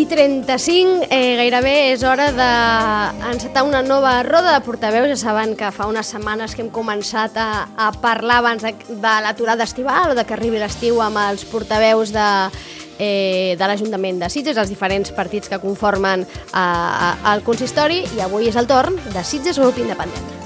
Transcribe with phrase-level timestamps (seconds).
[0.00, 5.10] Les 10 i 35, eh, gairebé és hora d'encetar una nova roda de portaveus.
[5.10, 9.12] Ja saben que fa unes setmanes que hem començat a, a parlar abans de, de
[9.20, 12.30] l'aturada estival o de que arribi l'estiu amb els portaveus de,
[12.96, 18.48] eh, de l'Ajuntament de Sitges, els diferents partits que conformen eh, el consistori, i avui
[18.48, 20.38] és el torn de Sitges Grup Independent.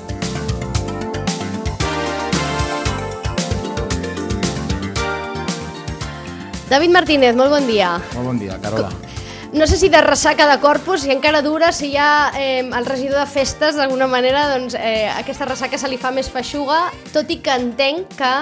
[6.75, 8.01] David Martínez, molt bon dia.
[8.17, 9.14] Molt bon dia, Carola.
[9.55, 12.87] No sé si de ressaca de corpus, si encara dura, si hi ha eh, el
[12.87, 17.31] regidor de festes, d'alguna manera, doncs eh, aquesta ressaca se li fa més feixuga, tot
[17.31, 18.33] i que entenc que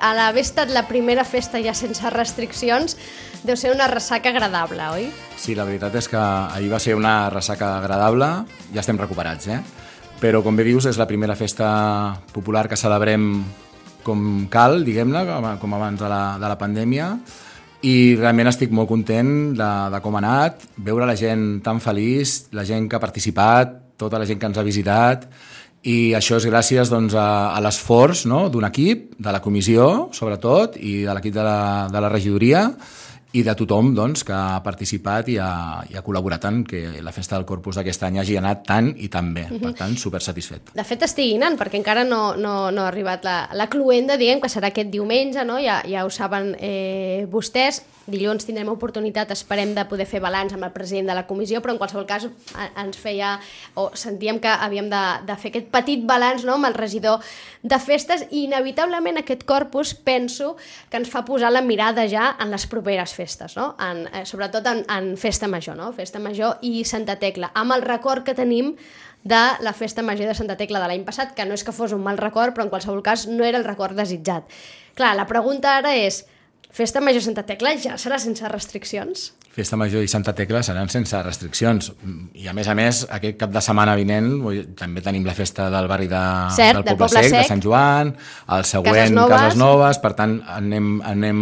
[0.00, 2.96] a l'haver estat la primera festa ja sense restriccions,
[3.44, 5.10] deu ser una ressaca agradable, oi?
[5.36, 8.32] Sí, la veritat és que ahir va ser una ressaca agradable,
[8.72, 9.60] ja estem recuperats, eh?
[10.24, 11.68] Però, com bé dius, és la primera festa
[12.32, 13.44] popular que celebrem
[14.08, 15.26] com cal, diguem-ne,
[15.60, 17.18] com abans de la, de la pandèmia,
[17.84, 22.46] i realment estic molt content de, de com ha anat, veure la gent tan feliç,
[22.56, 25.26] la gent que ha participat, tota la gent que ens ha visitat,
[25.86, 28.46] i això és gràcies doncs, a, a l'esforç no?
[28.50, 31.58] d'un equip, de la comissió, sobretot, i de l'equip de, la,
[31.92, 32.66] de la regidoria,
[33.36, 35.50] i de tothom doncs, que ha participat i ha,
[35.90, 39.10] i ha col·laborat tant que la festa del Corpus d'aquest any hagi anat tant i
[39.12, 39.46] tan bé.
[39.60, 40.72] Per tant, super satisfet.
[40.76, 44.40] De fet, estigui anant, perquè encara no, no, no ha arribat la, la cluenda, diguem,
[44.40, 45.58] que serà aquest diumenge, no?
[45.62, 47.82] ja, ja ho saben eh, vostès.
[48.06, 51.74] Dilluns tindrem oportunitat, esperem, de poder fer balanç amb el president de la comissió, però
[51.74, 52.28] en qualsevol cas
[52.78, 53.32] ens feia,
[53.74, 56.54] o sentíem que havíem de, de fer aquest petit balanç no?
[56.54, 57.24] amb el regidor
[57.66, 60.54] de festes i inevitablement aquest corpus penso
[60.88, 63.25] que ens fa posar la mirada ja en les properes festes,
[63.56, 63.74] no?
[63.80, 65.92] en, eh, sobretot en, en Festa Major, no?
[65.92, 68.74] Festa Major i Santa Tecla, amb el record que tenim
[69.26, 71.92] de la Festa Major de Santa Tecla de l'any passat, que no és que fos
[71.92, 74.46] un mal record, però en qualsevol cas no era el record desitjat.
[74.94, 76.22] Clar, la pregunta ara és,
[76.76, 79.30] Festa Major Santa Tecla ja serà sense restriccions?
[79.56, 81.86] Festa Major i Santa Tecla seran sense restriccions.
[82.36, 84.28] I a més a més, aquest cap de setmana vinent
[84.76, 86.20] també tenim la festa del barri de,
[86.52, 88.12] Cert, del Poble, Poble Sec, Sec, de Sant Joan,
[88.58, 91.40] el següent Cases Noves, Cases Noves per tant anem, anem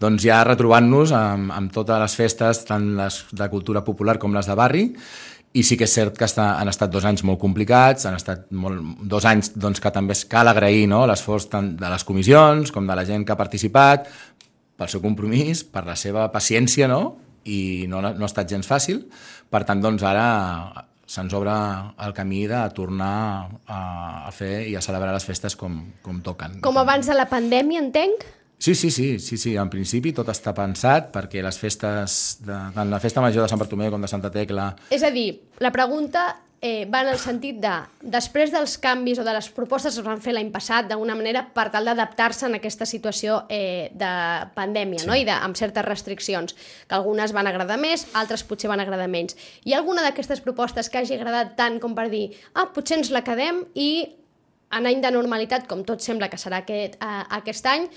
[0.00, 4.48] doncs ja retrobant-nos amb, amb totes les festes, tant les de cultura popular com les
[4.48, 4.88] de barri,
[5.54, 8.48] i sí que és cert que està, han estat dos anys molt complicats, han estat
[8.58, 11.04] molt, dos anys doncs, que també cal agrair no?
[11.06, 14.08] l'esforç tant de les comissions com de la gent que ha participat,
[14.78, 17.18] pel seu compromís, per la seva paciència, no?
[17.44, 19.04] i no, no ha estat gens fàcil.
[19.52, 21.52] Per tant, doncs, ara se'ns obre
[22.00, 23.16] el camí de tornar
[23.68, 23.80] a,
[24.24, 26.58] a fer i a celebrar les festes com, com toquen.
[26.64, 28.24] Com abans de la pandèmia, entenc?
[28.64, 32.88] Sí, sí, sí, sí, sí, en principi tot està pensat perquè les festes, de, tant
[32.88, 34.70] la festa major de Sant Bartomeu com de Santa Tecla...
[34.94, 35.28] És a dir,
[35.60, 36.30] la pregunta
[36.64, 40.06] eh, va en el sentit de, després dels canvis o de les propostes que es
[40.06, 44.12] van fer l'any passat, d'alguna manera, per tal d'adaptar-se en aquesta situació eh, de
[44.56, 45.10] pandèmia, sí.
[45.10, 45.18] no?
[45.20, 46.56] i de, amb certes restriccions,
[46.88, 49.36] que algunes van agradar més, altres potser van agradar menys.
[49.68, 53.12] Hi ha alguna d'aquestes propostes que hagi agradat tant com per dir, ah, potser ens
[53.12, 53.90] la quedem i
[54.74, 57.90] en any de normalitat, com tot sembla que serà aquest, eh, aquest any,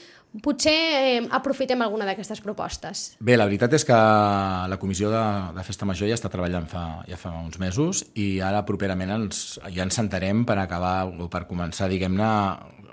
[0.44, 3.04] potser eh, aprofitem alguna d'aquestes propostes.
[3.20, 5.24] Bé, la veritat és que la comissió de,
[5.56, 9.46] de Festa Major ja està treballant fa, ja fa uns mesos i ara properament ens,
[9.74, 12.28] ja ens sentarem per acabar o per començar, diguem-ne,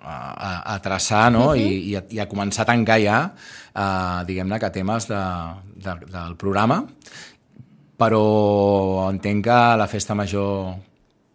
[0.05, 1.51] a, a, a traçar no?
[1.51, 1.61] Uh -huh.
[1.61, 3.35] I, i, a, i a començar a tancar ja,
[3.75, 5.23] eh, diguem-ne, que temes de,
[5.77, 6.87] de, del programa
[7.97, 10.77] però entenc que la Festa Major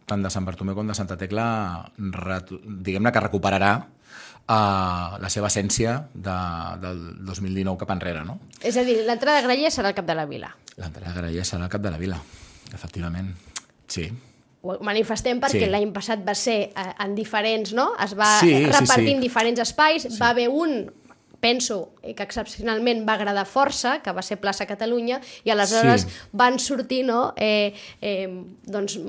[0.05, 3.73] tant de Sant Bartomeu com de Santa Tecla, diguem-ne que recuperarà
[4.49, 6.37] uh, la seva essència de,
[6.81, 8.23] del 2019 cap enrere.
[8.27, 8.39] No?
[8.65, 10.51] És a dir, l'entrada de Grallers serà al cap de la vila.
[10.79, 12.19] L'entrada de Grallers serà al cap de la vila,
[12.73, 13.31] efectivament.
[13.89, 14.09] Sí.
[14.59, 15.71] Ho manifestem perquè sí.
[15.71, 17.93] l'any passat va ser eh, en diferents, no?
[18.03, 19.15] Es va sí, repartir sí, sí.
[19.15, 20.17] en diferents espais, sí.
[20.19, 20.81] va haver un
[21.39, 26.17] penso que excepcionalment va agradar força, que va ser plaça Catalunya, i aleshores sí.
[26.31, 28.27] van sortir no, eh, eh,
[28.67, 28.99] doncs,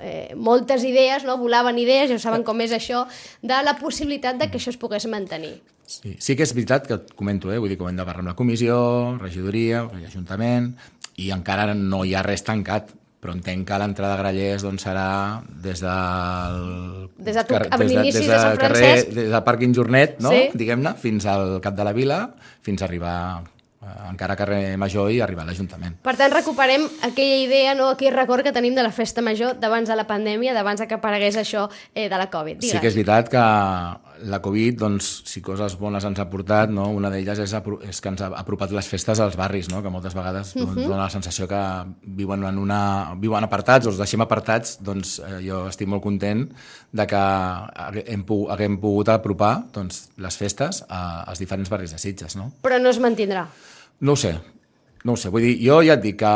[0.00, 3.06] eh, moltes idees, no, volaven idees, ja saben com és això,
[3.42, 5.58] de la possibilitat de que això es pogués mantenir.
[5.90, 7.58] Sí, sí que és veritat que et comento, eh?
[7.58, 8.78] vull dir que ho hem de parlar amb la comissió,
[9.18, 10.70] regidoria, ajuntament,
[11.18, 15.06] i encara no hi ha res tancat però entenc que l'entrada de Grallers doncs, serà
[15.64, 16.60] des del...
[17.20, 17.62] Des de, car...
[17.68, 19.12] des de, des de, de Sant Francesc.
[19.12, 20.32] des del Parc Injornet, no?
[20.32, 20.46] Sí.
[20.56, 22.22] diguem-ne, fins al cap de la vila,
[22.64, 23.16] fins a arribar
[23.80, 25.96] encara carrer Major i arribar a l'Ajuntament.
[26.04, 29.88] Per tant, recuperem aquella idea, no, aquell record que tenim de la festa major d'abans
[29.88, 32.60] de la pandèmia, d'abans que aparegués això eh, de la Covid.
[32.60, 32.74] Digues.
[32.74, 33.44] Sí que és veritat que
[34.28, 36.90] la Covid, doncs, si coses bones ens ha portat, no?
[36.92, 37.54] una d'elles és,
[37.88, 39.80] és que ens ha apropat les festes als barris, no?
[39.80, 40.76] que moltes vegades uh mhm.
[40.76, 40.88] -huh.
[40.88, 41.62] dona la sensació que
[42.02, 46.50] viuen, en una, viuen apartats, o els deixem apartats, doncs eh, jo estic molt content
[46.92, 47.22] de que
[48.06, 52.36] hem, haguem pogut apropar doncs, les festes a, als diferents barris de Sitges.
[52.36, 52.52] No?
[52.62, 53.48] Però no es mantindrà.
[54.00, 54.34] No ho sé.
[55.04, 56.30] no ho sé, vull dir, jo ja et dic que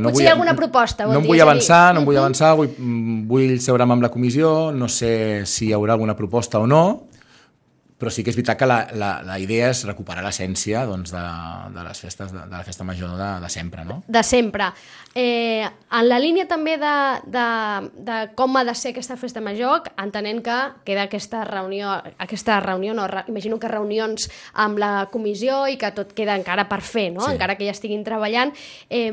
[0.00, 0.24] no Potser vull...
[0.24, 2.74] hi ha alguna proposta, No vol em dir, vull avançar, no em vull avançar, vull,
[3.30, 5.12] vull seure'm amb la comissió, no sé
[5.48, 6.82] si hi haurà alguna proposta o no,
[8.00, 11.24] però sí que és veritat que la, la, la idea és recuperar l'essència doncs, de,
[11.74, 14.00] de les festes, de, de la festa major de, de sempre, no?
[14.08, 14.70] de sempre.
[15.14, 16.94] Eh, en la línia també de,
[17.34, 17.44] de,
[18.06, 21.92] de com ha de ser aquesta festa major, entenent que queda aquesta reunió,
[22.22, 26.68] aquesta reunió no, re, imagino que reunions amb la comissió i que tot queda encara
[26.70, 27.26] per fer, no?
[27.26, 27.34] Sí.
[27.34, 28.54] encara que ja estiguin treballant.
[28.88, 29.10] Eh,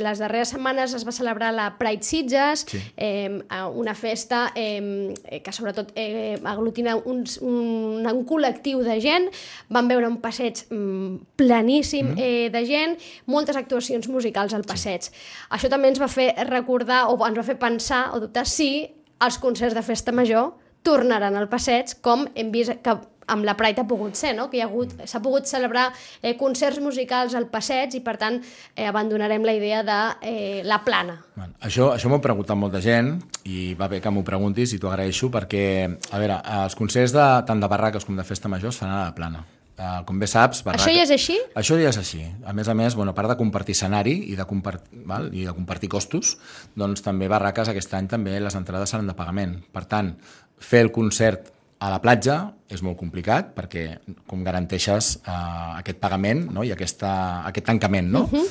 [0.00, 2.80] les darreres setmanes es va celebrar la Pride Sitges, Sí.
[2.96, 3.42] eh,
[3.74, 5.12] una festa eh,
[5.44, 9.28] que sobretot eh, aglutina uns, un, un col·lectiu de gent,
[9.74, 12.22] van veure un passeig mm, planíssim mm.
[12.22, 12.96] eh, de gent,
[13.26, 15.10] moltes actuacions musicals al passeig.
[15.50, 18.86] Això també ens va fer recordar, o ens va fer pensar, o dubtar, si
[19.20, 20.54] els concerts de festa major
[20.86, 22.96] tornaran al passeig, com hem vist que
[23.30, 24.48] amb la Pride ha pogut ser, no?
[24.50, 25.90] que hi ha hagut, s'ha pogut celebrar
[26.20, 30.80] eh, concerts musicals al passeig i per tant eh, abandonarem la idea de eh, la
[30.84, 31.20] plana.
[31.36, 33.14] Bueno, això això m'ho ha preguntat molta gent
[33.46, 35.64] i va bé que m'ho preguntis i t'ho agraeixo perquè,
[36.10, 39.06] a veure, els concerts de, tant de barraques com de festa major es fan a
[39.06, 39.46] la plana.
[39.80, 40.58] Uh, com bé saps...
[40.60, 40.82] Barraca...
[40.84, 41.38] Això ja és així?
[41.56, 42.18] Això ja és així.
[42.44, 44.90] A més a més, bueno, a part de compartir escenari i de, compart...
[45.08, 45.30] val?
[45.32, 46.34] I de compartir costos,
[46.76, 49.54] doncs també barraques aquest any també les entrades seran de pagament.
[49.72, 50.12] Per tant,
[50.60, 53.86] fer el concert a la platja és molt complicat perquè
[54.28, 56.62] com garanteixes uh, aquest pagament no?
[56.62, 57.12] i aquesta,
[57.48, 58.10] aquest tancament.
[58.12, 58.26] No?
[58.28, 58.46] Uh -huh.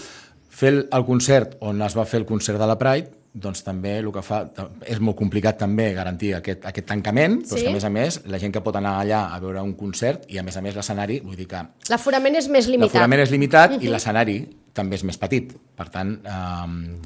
[0.50, 4.00] Fer el, el concert on es va fer el concert de la Pride doncs també
[4.00, 4.42] el que fa
[4.90, 7.56] és molt complicat també garantir aquest, aquest tancament, però Sí.
[7.56, 9.74] és que a més a més la gent que pot anar allà a veure un
[9.74, 12.94] concert i a més a més l'escenari, vull dir que L'aforament és més limitat.
[12.94, 15.54] L'aforament és limitat i l'escenari també és més petit.
[15.76, 17.00] Per tant, eh,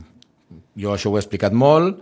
[0.77, 2.01] jo això ho he explicat molt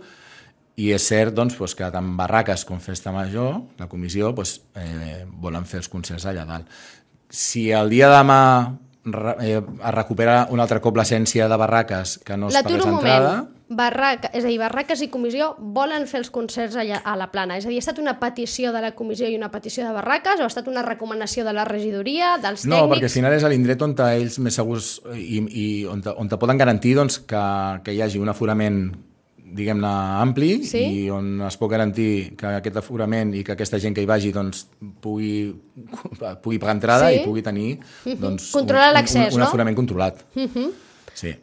[0.82, 5.24] i és cert doncs, doncs, que tant barraques com festa major, la comissió doncs, eh,
[5.42, 6.70] volen fer els concerts allà dalt.
[7.32, 8.42] Si el dia de demà
[9.40, 13.34] eh, es recupera un altre cop l'essència de barraques que no es pagués un l'entrada...
[13.40, 13.58] moment.
[13.72, 17.56] Barraca, és a dir, Barraques i Comissió volen fer els concerts allà, a la plana.
[17.56, 20.42] És a dir, ha estat una petició de la Comissió i una petició de Barraques
[20.42, 22.92] o ha estat una recomanació de la regidoria, dels No, tècnics?
[22.92, 26.92] perquè al final és l'indret on ells més segurs i, i on, on poden garantir
[27.00, 27.46] doncs, que,
[27.86, 28.84] que hi hagi un aforament
[29.52, 29.88] diguem-ne
[30.22, 30.80] ampli Sí?
[31.04, 34.32] i on es pot garantir que aquest aforament i que aquesta gent que hi vagi
[34.32, 34.66] doncs,
[35.04, 35.52] pugui,
[36.44, 37.20] pugui pagar entrada Sí.
[37.20, 37.78] i pugui tenir
[38.18, 39.46] doncs, Controlar un, un, un no?
[39.46, 40.24] aforament controlat.
[41.14, 41.34] Sí.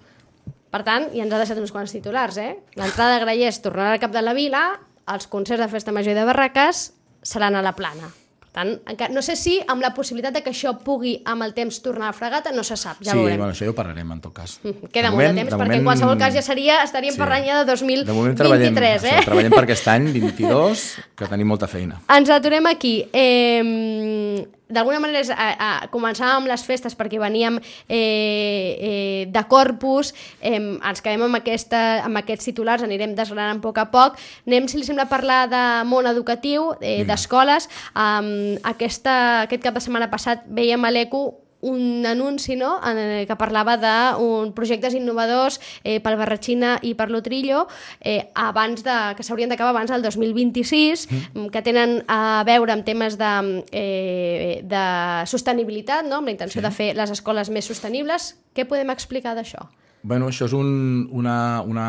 [0.69, 2.51] Per tant, ja ens ha deixat uns quants titulars, eh?
[2.77, 4.63] L'entrada de Grallers tornarà al cap de la vila,
[5.09, 6.91] els concerts de Festa Major i de Barraques
[7.25, 8.11] seran a la plana.
[8.51, 11.81] Tant, encara, no sé si amb la possibilitat de que això pugui amb el temps
[11.85, 13.37] tornar a fregata, no se sap, ja sí, veurem.
[13.37, 14.59] bueno, això ja ho parlarem en tot cas.
[14.91, 17.19] Queda molt de temps, perquè en qualsevol cas ja seria, estaríem Sí.
[17.19, 19.25] parlant ja de De moment treballem, 2023, això, eh?
[19.25, 22.01] treballem per aquest any 22, que tenim molta feina.
[22.09, 23.07] Ens aturem aquí.
[23.13, 29.43] Eh, D'alguna manera és, a, a, començàvem amb les festes perquè veníem eh, eh, de
[29.49, 30.13] Corpus,
[30.45, 34.21] eh, ens quedem amb, aquesta, amb aquests titulars, anirem desgranant a poc a poc.
[34.45, 37.65] Anem, si li sembla, a parlar de món educatiu, eh, d'escoles.
[37.97, 39.15] Um, aquesta,
[39.49, 41.23] aquest cap de setmana passat veiem a l'ECO
[41.61, 42.77] un anunci no?
[42.85, 47.65] en, que parlava d'un projectes innovadors eh, pel Barratxina i per l'Otrillo
[47.99, 51.49] eh, abans de, que s'haurien d'acabar abans del 2026 mm.
[51.51, 53.33] que tenen a veure amb temes de,
[53.71, 54.85] eh, de
[55.27, 56.21] sostenibilitat, no?
[56.21, 56.65] amb la intenció sí.
[56.65, 58.33] de fer les escoles més sostenibles.
[58.55, 59.67] Què podem explicar d'això?
[60.01, 61.87] Bueno, això és un, una, una,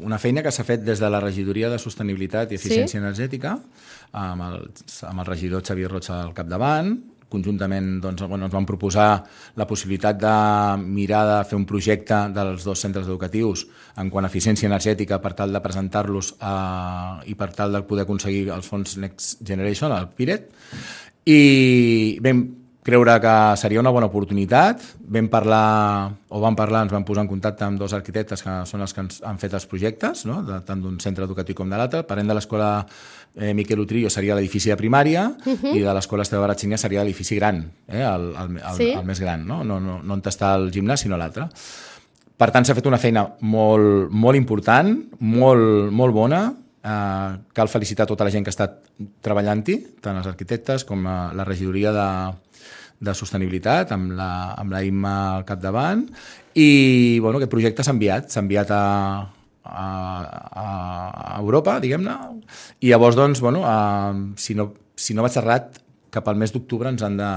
[0.00, 3.02] una feina que s'ha fet des de la regidoria de Sostenibilitat i Eficiència Sí.
[3.02, 3.58] Energètica,
[4.16, 4.62] amb el,
[5.10, 6.94] amb el regidor Xavier Roig al capdavant.
[7.30, 9.08] Conjuntament doncs, bueno, ens van proposar
[9.56, 10.34] la possibilitat de
[10.82, 13.66] mirar de fer un projecte dels dos centres educatius
[14.02, 18.08] en quant a eficiència energètica per tal de presentar-los eh, i per tal de poder
[18.08, 20.50] aconseguir els fons Next Generation, el PIRET,
[21.30, 22.48] i vam
[22.82, 24.82] creure que seria una bona oportunitat.
[25.10, 28.84] Vam parlar, o vam parlar, ens vam posar en contacte amb dos arquitectes que són
[28.84, 30.40] els que ens han fet els projectes, no?
[30.46, 32.02] de, tant d'un centre educatiu com de l'altre.
[32.08, 32.70] Parlem de l'escola
[33.36, 35.74] eh, Miquel Utrillo seria l'edifici de primària uh -huh.
[35.76, 38.02] i de l'escola Esteve Baratxina seria l'edifici gran, eh?
[38.02, 38.90] el, el, el, Sí.
[38.92, 41.48] el més gran, no, no, no, no on està el gimnàs, sinó l'altre.
[42.36, 46.54] Per tant, s'ha fet una feina molt, molt important, molt, molt bona.
[46.82, 48.78] Eh, cal felicitar tota la gent que ha estat
[49.20, 52.08] treballant-hi, tant els arquitectes com la, la regidoria de,
[53.00, 56.06] de sostenibilitat, amb la, amb la Imma al capdavant,
[56.54, 59.28] i bueno, aquest projecte s'ha enviat, s'ha enviat a,
[59.64, 59.86] a,
[60.62, 62.16] a Europa, diguem-ne,
[62.80, 66.90] i llavors, doncs, bueno, a, si, no, si no vaig errat, cap al mes d'octubre
[66.90, 67.30] ens han de,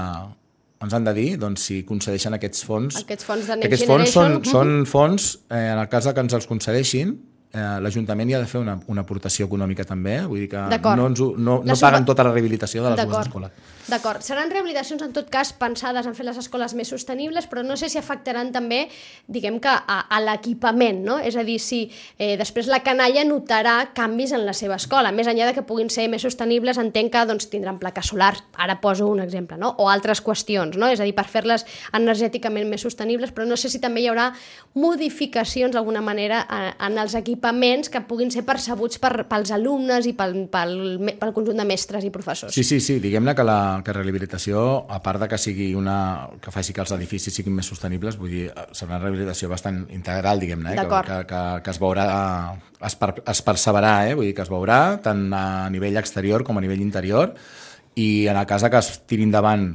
[0.84, 2.98] ens han de dir doncs, si concedeixen aquests fons.
[3.04, 4.50] Aquests fons de Next Aquests fons són, Generation.
[4.52, 7.14] són fons, eh, en el cas que ens els concedeixin,
[7.54, 10.64] eh, l'Ajuntament hi ha de fer una, una aportació econòmica també, vull dir que
[10.98, 13.50] no, ens, ho- no, no paguen tota la rehabilitació de les dues escoles.
[13.84, 14.22] D'acord.
[14.24, 17.90] Seran rehabilitacions, en tot cas, pensades en fer les escoles més sostenibles, però no sé
[17.92, 18.86] si afectaran també,
[19.28, 21.18] diguem que, a, a l'equipament, no?
[21.20, 21.82] És a dir, si
[22.18, 25.12] eh, després la canalla notarà canvis en la seva escola.
[25.12, 28.78] Més enllà de que puguin ser més sostenibles, entenc que doncs, tindran plaques solars, ara
[28.80, 29.74] poso un exemple, no?
[29.76, 30.88] O altres qüestions, no?
[30.88, 34.30] És a dir, per fer-les energèticament més sostenibles, però no sé si també hi haurà
[34.74, 37.42] modificacions, d'alguna manera, a- en els equipaments
[37.90, 40.74] que puguin ser percebuts per, pels alumnes i pel, pel,
[41.20, 42.54] pel conjunt de mestres i professors.
[42.54, 46.50] Sí, sí, sí, diguem-ne que la que rehabilitació, a part de que sigui una que
[46.50, 50.74] faci que els edificis siguin més sostenibles, vull dir, serà una rehabilitació bastant integral, diguem-ne,
[50.74, 50.78] eh?
[50.80, 52.06] que, que, que, que es veurà,
[52.80, 54.14] es, per, es perceberà, eh?
[54.16, 57.34] vull dir, que es veurà tant a nivell exterior com a nivell interior,
[58.00, 59.74] i en el cas que es tiri endavant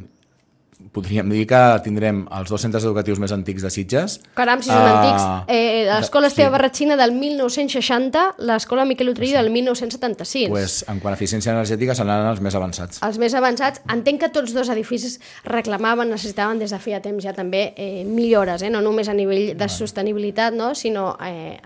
[0.93, 4.15] podríem dir que tindrem els dos centres educatius més antics de Sitges.
[4.33, 5.25] Caram, si són Ah, antics.
[5.51, 6.33] Eh, L'escola sí.
[6.33, 10.50] Esteve Barratxina del 1960, l'escola Miquel Utrillo del 1976.
[10.50, 13.01] Pues, en quant a eficiència energètica seran els més avançats.
[13.05, 17.33] Els més avançats, entenc que tots dos edificis reclamaven, necessitaven des de feia temps ja
[17.33, 18.69] també eh, millores, eh?
[18.69, 20.74] no només a nivell de sostenibilitat, no?
[20.75, 21.59] sinó eh,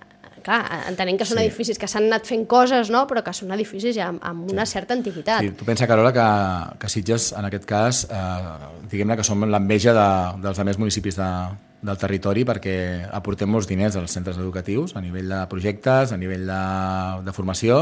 [0.44, 1.46] clar, entenem que són Sí.
[1.48, 3.06] edificis que s'han anat fent coses, no?
[3.08, 5.42] però que són edificis ja amb, amb una certa antiguitat.
[5.42, 6.28] Sí, tu pensa, Carola, que,
[6.80, 10.08] que Sitges, en aquest cas, eh, diguem-ne que som l'enveja de,
[10.44, 11.30] dels altres municipis de,
[11.84, 12.76] del territori perquè
[13.12, 16.62] aportem molts diners als centres educatius a nivell de projectes, a nivell de,
[17.26, 17.80] de formació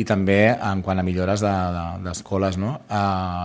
[0.00, 1.72] i també en quant a millores d'escoles.
[1.74, 2.74] De, d'escoles, no?
[2.88, 3.04] Eh,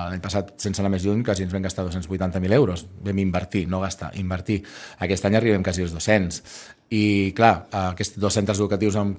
[0.09, 2.85] L'any passat, sense anar més lluny, quasi ens vam gastar 280.000 euros.
[3.05, 4.61] Vam invertir, no gastar, invertir.
[5.05, 6.41] Aquest any arribem quasi als 200.
[6.89, 7.03] I,
[7.37, 9.13] clar, aquests dos centres educatius en,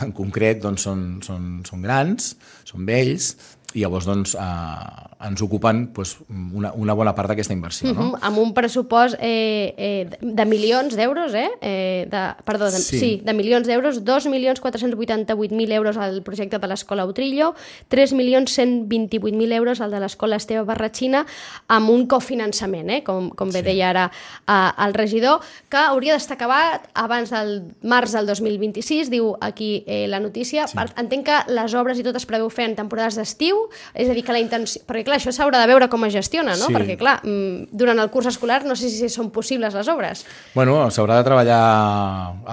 [0.00, 2.32] en concret doncs, són, són, són grans,
[2.64, 3.34] són vells,
[3.74, 7.92] i llavors doncs, eh, ens ocupen doncs, una, una bona part d'aquesta inversió.
[7.92, 8.00] No?
[8.00, 11.50] Uh -huh, amb un pressupost eh, eh, de milions d'euros, eh?
[11.60, 12.78] eh de, perdó, de.
[12.78, 12.98] Sí.
[12.98, 17.54] sí, de milions d'euros, 2.488.000 euros al projecte de l'escola Utrillo,
[17.90, 21.26] 3.128.000 euros al de l'escola Esteve Barratxina,
[21.68, 23.02] amb un cofinançament, eh?
[23.04, 23.64] com, com bé sí.
[23.64, 24.10] deia ara
[24.48, 30.06] eh, el regidor, que hauria d'estar acabat abans del març del 2026, diu aquí eh,
[30.08, 30.66] la notícia.
[30.66, 30.78] Sí.
[30.96, 33.59] Entenc que les obres i tot es preveu fer en temporades d'estiu,
[33.94, 34.82] és a dir, que la intenció...
[34.88, 36.68] Perquè clar, això s'haurà de veure com es gestiona, no?
[36.70, 36.76] Sí.
[36.76, 40.24] Perquè clar, mm, durant el curs escolar no sé si són possibles les obres.
[40.54, 41.62] Bueno, s'haurà de treballar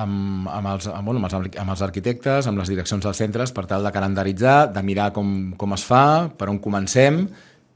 [0.04, 3.54] amb, amb, els, amb, bueno, amb, els, amb els arquitectes, amb les direccions dels centres,
[3.56, 6.04] per tal de calendaritzar, de mirar com, com es fa,
[6.38, 7.26] per on comencem,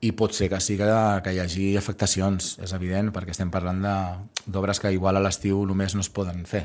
[0.02, 0.88] i pot ser que sí que,
[1.24, 5.60] que hi hagi afectacions, és evident, perquè estem parlant de- d'obres que igual a l'estiu
[5.70, 6.64] només no es poden fer,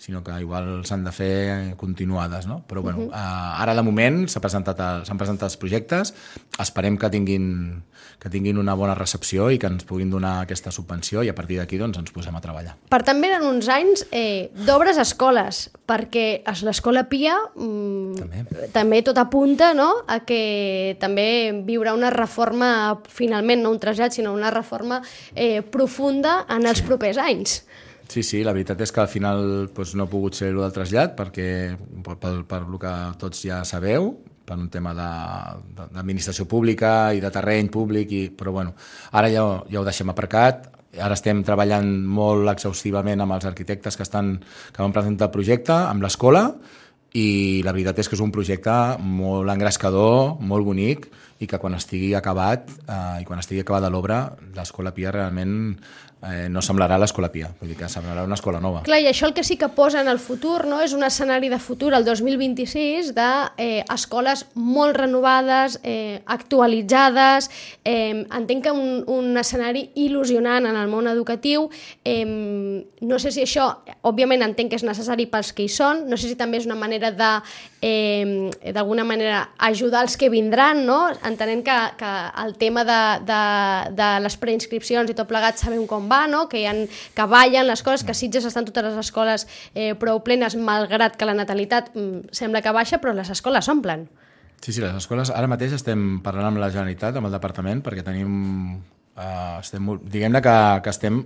[0.00, 2.62] sinó que igual s'han de fer continuades, no?
[2.66, 3.12] Però bueno, uh -huh.
[3.12, 6.14] uh, ara de moment s'ha presentat el- s'han presentat els projectes,
[6.58, 7.82] esperem que tinguin,
[8.18, 11.58] que tinguin una bona recepció i que ens puguin donar aquesta subvenció i a partir
[11.58, 12.76] d'aquí doncs, ens posem a treballar.
[12.88, 18.44] Per tant, venen uns anys eh, d'obres a escoles, perquè a l'escola Pia mm, També.
[18.72, 19.92] també tot apunta no?
[20.06, 22.77] a que també viurà una reforma,
[23.12, 25.02] finalment, no un trasllat, sinó una reforma
[25.34, 27.60] eh, profunda en els propers anys.
[28.08, 30.72] Sí, sí, la veritat és que al final doncs, no ha pogut ser el del
[30.72, 31.48] trasllat perquè,
[32.04, 34.14] per, per, per el que tots ja sabeu,
[34.48, 38.72] per un tema d'administració pública i de terreny públic, i, però bueno,
[39.12, 44.06] ara ja, ja ho deixem aparcat, ara estem treballant molt exhaustivament amb els arquitectes que,
[44.08, 44.38] estan,
[44.72, 46.46] que van presentar el projecte, amb l'escola,
[47.16, 51.08] i la veritat és que és un projecte molt engrescador, molt bonic,
[51.38, 54.22] i que quan estigui acabat eh, i quan estigui acabada l'obra,
[54.56, 55.76] l'escola Pia realment
[56.26, 58.82] eh, no semblarà l'escola Pia, vull dir que semblarà una escola nova.
[58.86, 61.50] Clar, i això el que sí que posa en el futur no, és un escenari
[61.52, 67.50] de futur, el 2026, d'escoles eh, escoles molt renovades, eh, actualitzades,
[67.84, 71.68] eh, entenc que un, un escenari il·lusionant en el món educatiu.
[72.04, 73.68] Eh, no sé si això,
[74.02, 76.78] òbviament entenc que és necessari pels que hi són, no sé si també és una
[76.78, 77.30] manera de,
[77.82, 81.08] eh, d'alguna manera, ajudar els que vindran, no?
[81.24, 82.12] entenent que, que
[82.44, 83.42] el tema de, de,
[83.94, 86.46] de les preinscripcions i tot plegat sabem com va, no?
[86.48, 86.74] que, hi ha,
[87.14, 91.16] que ballen les coses, que a Sitges estan totes les escoles eh, prou plenes, malgrat
[91.16, 94.08] que la natalitat mm, sembla que baixa, però les escoles s'omplen.
[94.60, 98.02] Sí, sí, les escoles, ara mateix estem parlant amb la Generalitat, amb el departament, perquè
[98.06, 98.78] tenim...
[99.18, 101.20] Eh, estem, diguem-ne que, que estem,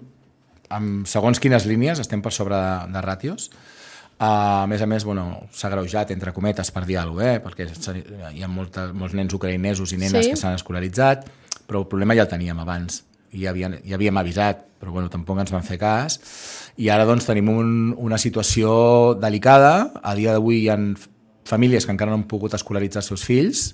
[0.73, 3.51] amb segons quines línies, estem per sobre de, de ràtios.
[4.23, 7.41] Uh, a més a més, bueno, s'ha greujat, entre cometes, per dir alguna cosa, eh?
[7.43, 10.31] perquè hi ha molta, molts nens ucraïnesos i nenes Sí.
[10.31, 11.25] que s'han escolaritzat,
[11.67, 13.01] però el problema ja el teníem abans
[13.33, 16.19] ja, havien, ja havíem avisat, però bueno, tampoc ens van fer cas.
[16.77, 19.93] I ara doncs tenim un, una situació delicada.
[20.03, 20.79] A dia d'avui hi ha
[21.49, 23.73] famílies que encara no han pogut escolaritzar els seus fills,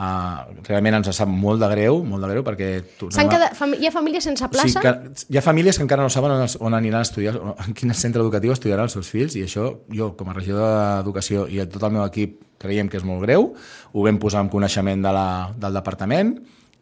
[0.00, 2.68] Uh, realment ens sap molt de greu, molt de greu, perquè...
[2.96, 4.70] Tu, no, quedat, fam hi ha famílies sense plaça?
[4.72, 7.76] Sí, que, hi ha famílies que encara no saben on, on aniran a estudiar, en
[7.76, 11.60] quin centre educatiu estudiaran els seus fills, i això jo, com a regidor d'Educació i
[11.68, 13.50] tot el meu equip, creiem que és molt greu,
[13.92, 15.26] ho vam posar en coneixement de la,
[15.60, 16.32] del departament,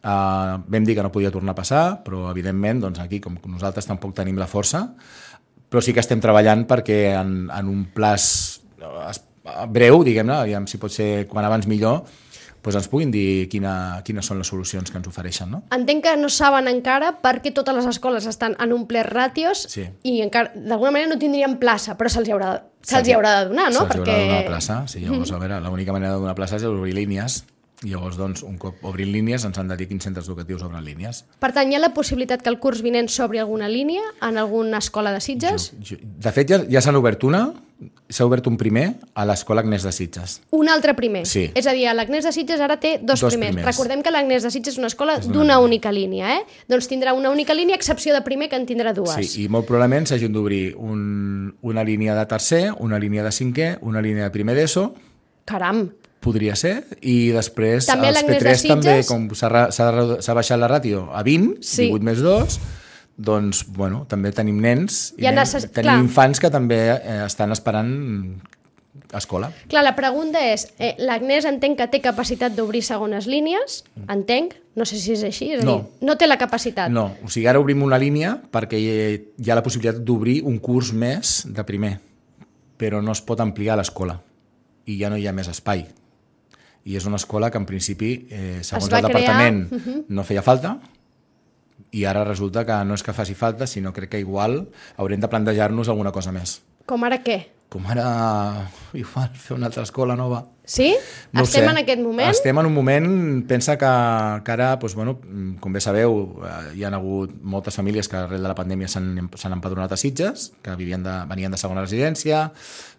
[0.03, 3.89] uh, vam dir que no podia tornar a passar, però evidentment doncs, aquí, com nosaltres
[3.89, 4.85] tampoc tenim la força,
[5.69, 8.61] però sí que estem treballant perquè en, en un plaç
[9.73, 12.03] breu, diguem-ne, si pot ser quan abans millor,
[12.69, 15.49] doncs ens puguin dir quina, quines són les solucions que ens ofereixen.
[15.49, 15.63] No?
[15.73, 19.87] Entenc que no saben encara perquè totes les escoles estan en un ple ràtios sí.
[20.05, 22.51] i encara d'alguna manera no tindrien plaça, però se'ls haurà,
[22.85, 23.87] se haurà de donar, no?
[23.87, 24.03] Se'ls perquè...
[24.05, 26.97] haurà de donar plaça, sí, llavors, a veure, l'única manera de donar plaça és obrir
[26.99, 27.45] línies
[27.85, 30.83] i llavors, doncs, un cop obrin línies, ens han de dir quins centres educatius obren
[30.83, 31.23] línies.
[31.39, 34.81] Per tant, hi ha la possibilitat que el curs vinent s'obri alguna línia en alguna
[34.83, 35.71] escola de Sitges?
[35.79, 37.45] Jo, jo, de fet, ja, ja s'han obert una,
[38.11, 40.41] s'ha obert un primer a l'escola Agnès de Sitges.
[40.59, 41.23] Un altre primer?
[41.31, 41.45] Sí.
[41.55, 43.55] És a dir, l'Agnès de Sitges ara té dos, dos primers.
[43.55, 43.69] primers.
[43.69, 46.43] Recordem que l'Agnès de Sitges és una escola d'una única línia, eh?
[46.71, 49.15] Doncs tindrà una única línia, excepció de primer, que en tindrà dues.
[49.15, 53.71] Sí, i molt probablement s'hagin d'obrir un, una línia de tercer, una línia de cinquè,
[53.87, 54.89] una línia de primer d'ESO...
[55.49, 55.87] Caram!
[56.29, 58.69] Podria ser, i després també els P3 Sitges...
[58.69, 61.89] també, com s'ha baixat la ràtio a 20, sí.
[61.89, 62.59] 18 més 2,
[63.19, 65.73] doncs, bueno, també tenim nens i ja nens, necess...
[65.73, 66.05] tenim Clar.
[66.05, 67.91] infants que també eh, estan esperant
[69.17, 69.51] escola.
[69.73, 74.87] Clar, la pregunta és, eh, l'Agnès entenc que té capacitat d'obrir segones línies, entenc, no
[74.87, 75.77] sé si és així, és a no.
[75.79, 76.93] dir, no té la capacitat.
[76.93, 78.91] No, o sigui, ara obrim una línia perquè hi,
[79.41, 81.97] hi ha la possibilitat d'obrir un curs més de primer,
[82.79, 84.21] però no es pot ampliar l'escola
[84.87, 85.89] i ja no hi ha més espai
[86.85, 89.81] i és una escola que en principi, eh, segons el departament, crear...
[89.81, 90.05] uh -huh.
[90.09, 90.79] no feia falta,
[91.91, 95.29] i ara resulta que no és que faci falta, sinó crec que igual haurem de
[95.29, 96.61] plantejar-nos alguna cosa més.
[96.87, 97.47] Com ara què?
[97.69, 100.47] Com ara, igual, fer una altra escola nova.
[100.65, 100.95] Sí?
[101.33, 101.71] No Estem sé.
[101.71, 102.31] en aquest moment?
[102.31, 103.09] Estem en un moment,
[103.49, 103.91] pensa que,
[104.45, 105.19] que ara, doncs, bueno,
[105.61, 109.53] com bé sabeu, eh, hi ha hagut moltes famílies que arrel de la pandèmia s'han
[109.53, 112.51] empadronat a Sitges, que vivien de, venien de segona residència,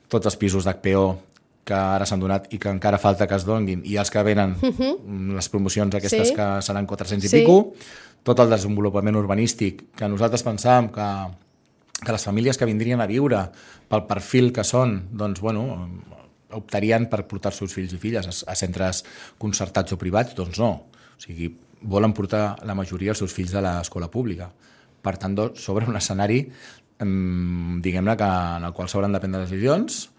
[0.09, 1.07] tots els pisos d'HPO
[1.63, 4.55] que ara s'han donat i que encara falta que es donguin, i els que venen,
[4.61, 4.73] uh Mhm.
[4.79, 5.35] -huh.
[5.35, 6.35] les promocions aquestes sí.
[6.35, 7.39] que seran 400 i sí.
[7.39, 7.73] pico,
[8.23, 11.35] tot el desenvolupament urbanístic, que nosaltres pensàvem que,
[12.05, 13.49] que les famílies que vindrien a viure
[13.87, 15.89] pel perfil que són, doncs, bueno,
[16.51, 19.03] optarien per portar els seus fills i filles a, a centres
[19.37, 20.69] concertats o privats, doncs no.
[20.71, 24.49] O sigui, volen portar la majoria els seus fills a l'escola pública.
[25.01, 26.51] Per tant, sobre un escenari,
[26.99, 28.23] diguem-ne, que
[28.57, 30.09] en el qual s'hauran de prendre decisions,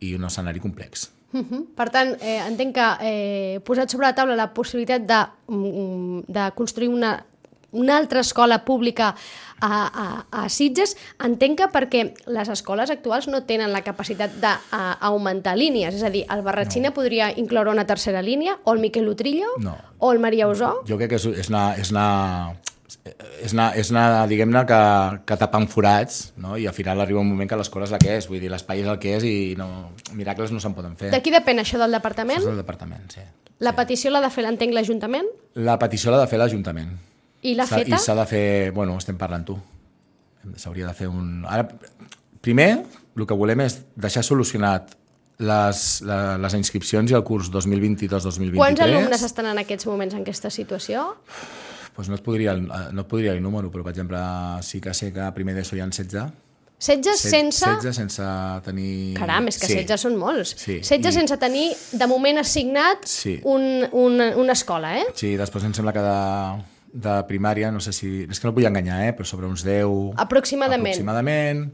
[0.00, 1.10] i un escenari complex.
[1.32, 1.64] Uh -huh.
[1.74, 6.52] Per tant, eh, entenc que eh, posat sobre la taula la possibilitat de, um, de
[6.54, 7.24] construir una,
[7.72, 9.14] una altra escola pública
[9.60, 15.56] a, a, a Sitges, entenc que perquè les escoles actuals no tenen la capacitat d'augmentar
[15.56, 16.94] línies, és a dir, el Barratxina no.
[16.94, 19.76] podria incloure una tercera línia, o el Miquel Utrillo, no.
[19.98, 20.82] o el Maria Usó.
[20.88, 22.56] Jo crec que és, anar, és anar
[22.86, 24.80] és anar, és anar diguem-ne, que,
[25.26, 26.56] que tapant forats, no?
[26.58, 28.82] i al final arriba un moment que l'escola és la que és, vull dir, l'espai
[28.84, 29.68] és el que és i no,
[30.18, 31.10] miracles no se'n poden fer.
[31.14, 32.38] De qui depèn això del departament?
[32.38, 33.24] Això és del departament, sí.
[33.64, 33.80] La sí.
[33.80, 35.30] petició l'ha de fer, l'entenc, l'Ajuntament?
[35.66, 36.92] La petició l'ha de fer l'Ajuntament.
[37.46, 37.96] I l'ha feta?
[37.96, 38.46] I s'ha de fer...
[38.76, 39.56] Bueno, estem parlant tu.
[40.60, 41.42] S'hauria de fer un...
[41.48, 41.66] Ara,
[42.44, 42.70] primer,
[43.16, 44.94] el que volem és deixar solucionat
[45.38, 48.56] les, la, les inscripcions i el curs 2022-2023.
[48.56, 51.08] Quants alumnes estan en aquests moments en aquesta situació?
[51.96, 54.20] Pues no, et podria, no et podria dir número, però per exemple
[54.62, 56.26] sí que sé que a primer d'ESO hi ha 16.
[56.78, 57.64] 16 sense...
[57.64, 58.26] 16 sense
[58.66, 59.14] tenir...
[59.16, 59.78] Caram, és que sí.
[59.80, 60.52] 16 són molts.
[60.60, 60.82] Sí.
[60.84, 61.12] 16 I...
[61.16, 63.38] sense tenir, de moment, assignat sí.
[63.48, 65.06] un, un, una escola, eh?
[65.16, 66.18] Sí, després em sembla que de,
[67.06, 68.10] de primària, no sé si...
[68.28, 69.14] És que no vull enganyar, eh?
[69.16, 70.18] però sobre uns 10...
[70.20, 70.92] Aproximadament.
[70.92, 71.64] Aproximadament.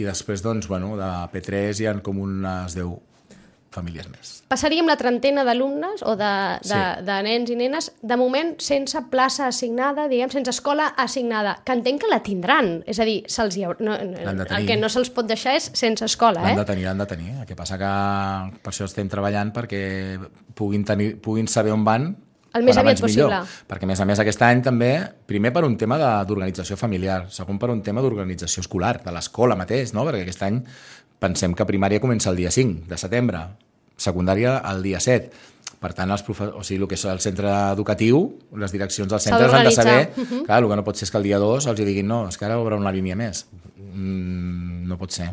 [0.00, 2.96] I després, doncs, bueno, de P3 hi ha com unes 10
[3.76, 4.32] famílies més.
[4.48, 6.32] Passaríem la trentena d'alumnes o de,
[6.64, 7.04] de, Sí.
[7.06, 12.00] de nens i nenes, de moment sense plaça assignada, diguem, sense escola assignada, que entenc
[12.02, 12.78] que la tindran.
[12.88, 13.78] És a dir, se'ls hi haurà...
[13.84, 16.60] No, de el que no se'ls pot deixar és sense escola, L'han eh?
[16.64, 17.32] de tenir, l'han de tenir.
[17.40, 17.90] El que passa que
[18.62, 19.82] per això estem treballant perquè
[20.56, 22.14] puguin, tenir, puguin saber on van
[22.56, 23.30] El més aviat abans millor.
[23.34, 23.64] possible.
[23.68, 24.90] Perquè, a més a més, aquest any també,
[25.28, 29.92] primer per un tema d'organització familiar, segon per un tema d'organització escolar, de l'escola mateix,
[29.92, 30.06] no?
[30.08, 30.62] perquè aquest any
[31.20, 33.42] pensem que primària comença el dia 5 de setembre,
[33.96, 35.30] secundària el dia 7.
[35.80, 36.48] Per tant, els profe...
[36.56, 38.22] o sigui, el que és el centre educatiu,
[38.62, 39.96] les direccions dels centres han de saber...
[40.08, 40.44] d'organitzar.
[40.48, 42.40] Clar, el que no pot ser és que el dia 2 els diguin no, és
[42.40, 43.44] que ara obre una línia més.
[43.76, 45.32] Mm, no pot ser.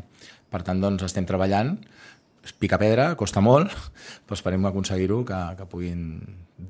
[0.52, 1.78] Per tant, doncs, estem treballant
[2.60, 3.71] pica pedra, costa molt,
[4.25, 6.03] però esperem aconseguir-ho, que, que puguin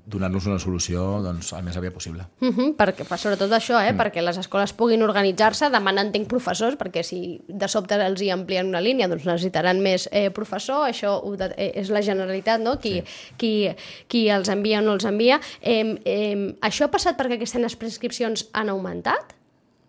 [0.10, 2.26] donar-nos una solució doncs, el més aviat possible.
[2.42, 4.00] Uh -huh, perquè, sobretot això, eh, mm.
[4.00, 8.68] perquè les escoles puguin organitzar-se, demana entenc professors, perquè si de sobte els hi amplien
[8.68, 12.80] una línia, doncs necessitaran més eh, professor, això ho de, eh, és la Generalitat, no?,
[12.80, 13.34] qui, sí.
[13.38, 13.70] qui,
[14.08, 15.40] qui els envia o no els envia.
[15.62, 19.43] Eh, eh, això ha passat perquè aquestes prescripcions han augmentat?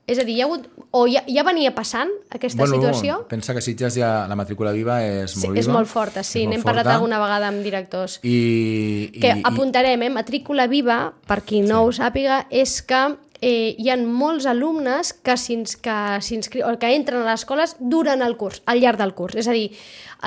[0.07, 3.23] És a dir, hi ha hagut, o ja, ja venia passant aquesta bueno, situació?
[3.31, 5.63] Pensa que Sitges ja la matrícula viva és molt sí, viva.
[5.63, 8.19] És molt forta, sí, n'hem parlat alguna vegada amb directors.
[8.21, 8.37] I,
[9.17, 10.13] que i, apuntarem, eh?
[10.13, 11.89] matrícula viva, per qui no sí.
[11.89, 13.01] ho sàpiga, és que
[13.41, 15.35] eh, hi ha molts alumnes que,
[15.81, 19.41] que, o que entren a les escoles durant el curs, al llarg del curs.
[19.41, 19.71] És a dir,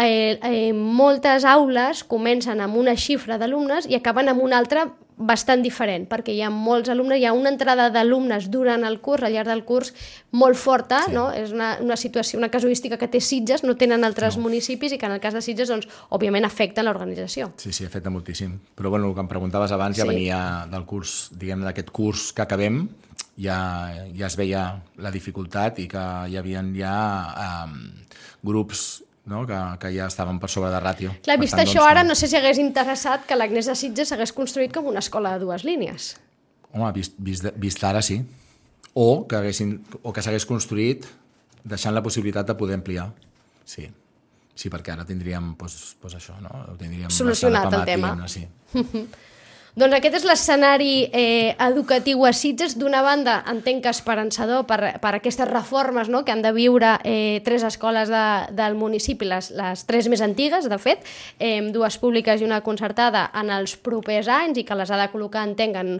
[0.01, 5.63] eh, eh, moltes aules comencen amb una xifra d'alumnes i acaben amb una altra bastant
[5.65, 9.33] diferent, perquè hi ha molts alumnes, hi ha una entrada d'alumnes durant el curs, al
[9.33, 9.93] llarg del curs,
[10.37, 11.15] molt forta, sí.
[11.15, 11.27] no?
[11.33, 14.45] és una, una situació, una casuística que té Sitges, no tenen altres no.
[14.45, 17.49] municipis i que en el cas de Sitges, doncs, òbviament afecta l'organització.
[17.57, 18.53] Sí, sí, afecta moltíssim.
[18.77, 20.03] Però bueno, el que em preguntaves abans sí.
[20.03, 22.85] ja venia del curs, diguem d'aquest curs que acabem,
[23.41, 23.57] ja,
[24.17, 24.67] ja es veia
[25.01, 26.95] la dificultat i que hi havia ja
[27.65, 27.77] um,
[28.45, 28.87] grups
[29.27, 29.43] no?
[29.47, 31.13] que, que ja estaven per sobre de ràtio.
[31.25, 34.11] Clar, vist tant, això doncs, ara, no sé si hagués interessat que l'Agnès de Sitges
[34.13, 36.15] s'hagués construït com una escola de dues línies.
[36.73, 38.21] Home, vist, vist, vist ara sí.
[38.97, 39.39] O que,
[40.01, 41.05] o que s'hagués construït
[41.67, 43.11] deixant la possibilitat de poder ampliar.
[43.67, 43.85] Sí.
[44.57, 46.49] Sí, perquè ara tindríem, doncs, doncs això, no?
[46.71, 48.15] Ho tindríem Solucionat el tema.
[48.31, 48.47] Sí.
[49.77, 52.73] Doncs aquest és l'escenari eh, educatiu a Sitges.
[52.81, 57.43] D'una banda, entenc que esperançador per, per aquestes reformes no?, que han de viure eh,
[57.45, 58.23] tres escoles de,
[58.57, 61.05] del municipi, les, les tres més antigues, de fet,
[61.37, 65.11] eh, dues públiques i una concertada en els propers anys i que les ha de
[65.13, 65.91] col·locar, entenc, en,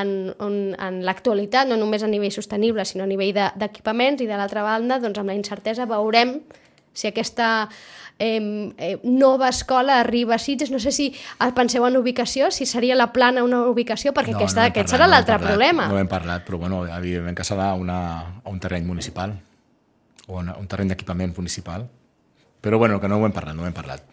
[0.00, 4.32] en, en, en l'actualitat, no només a nivell sostenible, sinó a nivell d'equipaments, de, i
[4.32, 6.40] de l'altra banda, doncs, amb la incertesa veurem
[6.92, 7.68] si aquesta
[8.20, 11.14] eh, eh, nova escola arriba a Sitges, no sé si
[11.56, 14.94] penseu en ubicació, si seria la plana una ubicació, perquè no, aquesta, no aquest parlat,
[14.94, 15.88] serà l'altre no problema.
[15.88, 17.98] No hem parlat, però bueno, evidentment que serà una,
[18.44, 19.34] un terreny municipal,
[20.28, 21.88] o una, un terreny d'equipament municipal.
[22.60, 24.04] Però bueno, que no ho hem parlat, no ho hem parlat.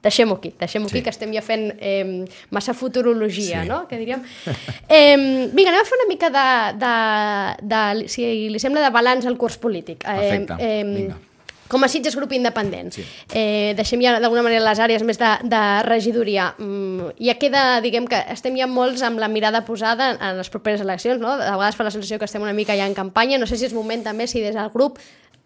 [0.00, 0.94] Deixem-ho aquí, deixem-ho sí.
[0.94, 3.68] aquí, que estem ja fent eh, massa futurologia, sí.
[3.68, 4.24] no?, que diríem.
[4.88, 5.18] Eh,
[5.52, 6.48] vinga, anem a fer una mica de,
[6.80, 6.92] de,
[7.68, 10.06] de, si li sembla, de balanç al curs polític.
[10.06, 11.18] Perfecte, eh, vinga
[11.68, 12.92] com a Sitges grup independent.
[12.96, 13.04] Sí.
[13.32, 16.50] Eh, deixem ja d'alguna manera les àrees més de, de regidoria.
[16.58, 20.82] Mm, ja queda, diguem que estem ja molts amb la mirada posada en les properes
[20.84, 21.36] eleccions, no?
[21.38, 23.38] De vegades fa la sensació que estem una mica ja en campanya.
[23.38, 24.98] No sé si és moment també, si des del grup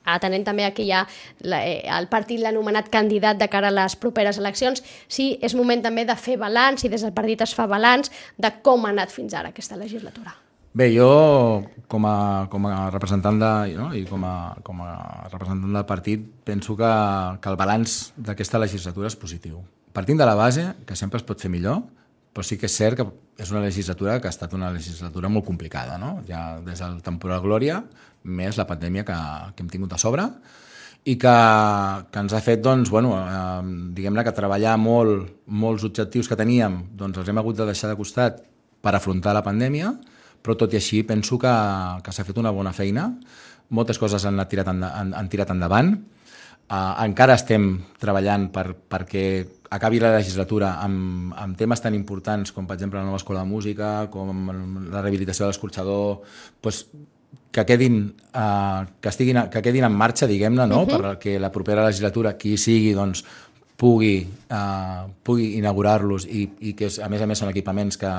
[0.05, 1.05] atenent també aquí ja
[1.47, 5.55] la, eh, el partit l'ha anomenat candidat de cara a les properes eleccions, si és
[5.55, 8.95] moment també de fer balanç, si des del partit es fa balanç de com ha
[8.95, 10.42] anat fins ara aquesta legislatura.
[10.73, 11.09] Bé, jo
[11.93, 13.91] com a, com a representant de, no?
[13.93, 14.93] i com a, com a
[15.29, 16.93] representant del partit penso que,
[17.45, 19.59] que el balanç d'aquesta legislatura és positiu.
[19.93, 21.83] Partint de la base, que sempre es pot fer millor,
[22.33, 23.05] però sí que és cert que
[23.45, 26.23] és una legislatura que ha estat una legislatura molt complicada, no?
[26.25, 27.83] ja des del temporal Glòria,
[28.25, 29.19] més la pandèmia que,
[29.53, 30.25] que hem tingut a sobre,
[31.05, 31.35] i que,
[32.15, 36.81] que ens ha fet, doncs, bueno, eh, diguem-ne que treballar molt, molts objectius que teníem,
[36.97, 38.41] doncs els hem hagut de deixar de costat
[38.81, 39.93] per afrontar la pandèmia,
[40.43, 41.53] però tot i així penso que,
[42.03, 43.09] que s'ha fet una bona feina,
[43.73, 45.95] moltes coses han, tirat, han, han tirat endavant,
[46.69, 49.25] uh, encara estem treballant per, perquè
[49.73, 53.49] acabi la legislatura amb, amb temes tan importants com, per exemple, la nova escola de
[53.49, 54.51] música, com
[54.91, 56.21] la rehabilitació de l'escorxador,
[56.63, 56.85] doncs,
[57.53, 58.03] que quedin,
[58.33, 60.83] uh, que, estiguin, que quedin en marxa, diguem-ne, no?
[60.83, 61.01] Uh -huh.
[61.01, 63.25] perquè la propera legislatura, qui sigui, doncs,
[63.77, 68.13] pugui, uh, pugui inaugurar-los i, i que, a més a més, són equipaments que,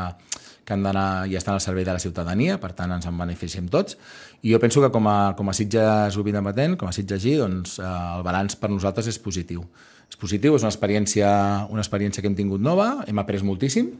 [0.64, 3.68] que han d'anar i estan al servei de la ciutadania, per tant ens en beneficiem
[3.72, 3.98] tots.
[4.44, 7.38] I jo penso que com a, com a Sitges Grup Independent, com a Sitges G,
[7.42, 9.66] doncs, eh, el balanç per nosaltres és positiu.
[10.10, 11.30] És positiu, és una experiència,
[11.74, 13.92] una experiència que hem tingut nova, hem après moltíssim,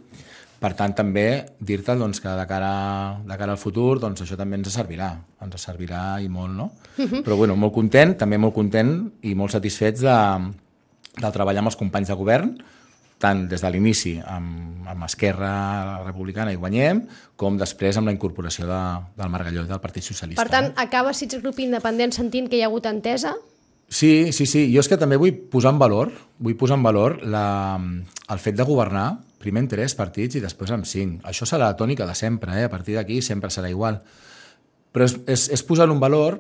[0.64, 1.26] per tant, també
[1.60, 2.74] dir-te doncs, que de cara,
[3.28, 5.10] de cara al futur doncs, això també ens servirà,
[5.44, 6.72] ens servirà i molt, no?
[6.96, 7.24] Uh -huh.
[7.26, 10.20] Però bueno, molt content, també molt content i molt satisfets de,
[11.20, 12.56] de treballar amb els companys de govern,
[13.24, 15.54] tant des de l'inici amb, amb Esquerra
[16.04, 17.02] Republicana i guanyem,
[17.40, 18.82] com després amb la incorporació de,
[19.18, 20.44] del Margalló i del Partit Socialista.
[20.44, 20.78] Per tant, no?
[20.84, 23.36] acaba Sitges Grup Independent sentint que hi ha hagut entesa?
[23.94, 24.66] Sí, sí, sí.
[24.74, 28.58] Jo és que també vull posar en valor, vull posar en valor la, el fet
[28.58, 29.08] de governar
[29.44, 31.20] primer en tres partits i després en cinc.
[31.28, 32.68] Això serà la tònica de sempre, eh?
[32.68, 34.00] a partir d'aquí sempre serà igual.
[34.96, 36.40] Però és, és, és posar un valor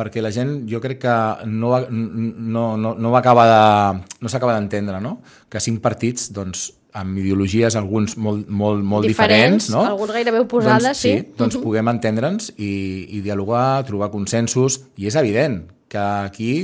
[0.00, 4.56] perquè la gent jo crec que no, no, no, no va acabar de, no s'acaba
[4.56, 5.18] d'entendre, no?
[5.52, 9.84] Que cinc partits, doncs, amb ideologies alguns molt, molt, molt diferents, diferents no?
[9.92, 11.12] alguns gairebé oposades, doncs, sí.
[11.20, 11.34] sí.
[11.38, 12.72] Doncs puguem entendre'ns i,
[13.14, 16.54] i dialogar, trobar consensos, i és evident que aquí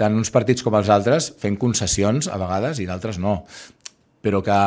[0.00, 3.42] tant uns partits com els altres fent concessions a vegades i d'altres no
[4.20, 4.60] però que,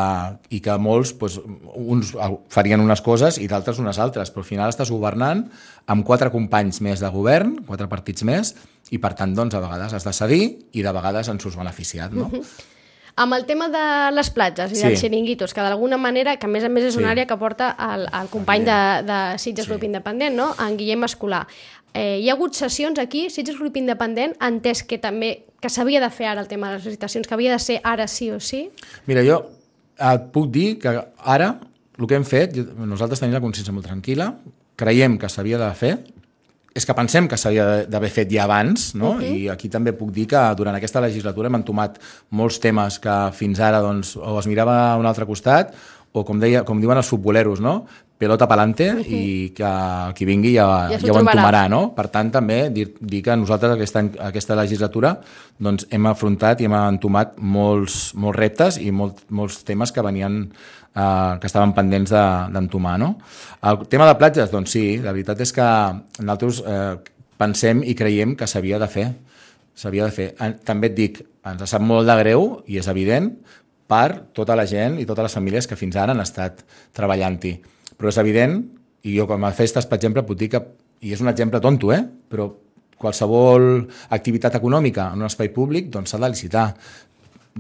[0.50, 1.40] i que molts, doncs,
[1.78, 2.14] uns
[2.54, 5.46] farien unes coses i d'altres unes altres, però al final estàs governant
[5.86, 8.56] amb quatre companys més de govern, quatre partits més,
[8.92, 12.14] i per tant, doncs, a vegades has de cedir i de vegades ens us beneficiat,
[12.14, 12.30] no?
[12.32, 12.70] Uh -huh.
[13.16, 14.88] Amb el tema de les platges i sí.
[14.88, 17.12] dels xiringuitos, que d'alguna manera, que a més a més és una sí.
[17.12, 19.70] àrea que porta el, el company de, de Sitges sí.
[19.70, 20.56] Grup Independent, no?
[20.58, 21.46] en Guillem Escolar.
[21.94, 26.10] Eh, hi ha hagut sessions aquí, Sitges Grup Independent, entès que també que s'havia de
[26.12, 28.66] fer ara el tema de les licitacions, que havia de ser ara sí o sí?
[29.06, 29.44] Mira, jo
[30.02, 31.54] et puc dir que ara
[32.00, 34.32] el que hem fet, nosaltres tenim la consciència molt tranquil·la,
[34.76, 35.94] creiem que s'havia de fer,
[36.74, 39.14] és que pensem que s'havia d'haver fet ja abans, no?
[39.14, 39.30] Uh -huh.
[39.38, 42.00] i aquí també puc dir que durant aquesta legislatura hem entomat
[42.32, 45.74] molts temes que fins ara doncs, o es mirava a un altre costat
[46.12, 47.86] o com, deia, com diuen els futboleros, no?
[48.24, 49.72] Pelota pelante i que
[50.18, 51.82] qui vingui ja, ja, ja ho entomarà, no?
[51.96, 55.16] Per tant, també dir, dir que nosaltres aquesta, aquesta legislatura
[55.60, 60.46] doncs, hem afrontat i hem entomat molts, molts reptes i molt, molts temes que venien
[60.48, 63.12] eh, que estaven pendents d'entomar, de, no?
[63.70, 65.68] El tema de platges, doncs sí, la veritat és que
[66.22, 66.94] nosaltres eh,
[67.40, 69.10] pensem i creiem que s'havia de fer,
[69.76, 70.30] s'havia de fer.
[70.66, 73.34] També et dic, ens sap molt de greu i és evident,
[73.94, 76.64] per tota la gent i totes les famílies que fins ara han estat
[76.96, 77.58] treballant-hi.
[78.04, 78.58] Però és evident,
[79.08, 80.60] i jo com a festes, per exemple, puc dir que,
[81.08, 82.02] i és un exemple tonto, eh?
[82.04, 82.50] però
[83.00, 83.86] qualsevol
[84.18, 86.66] activitat econòmica en un espai públic doncs s'ha de licitar.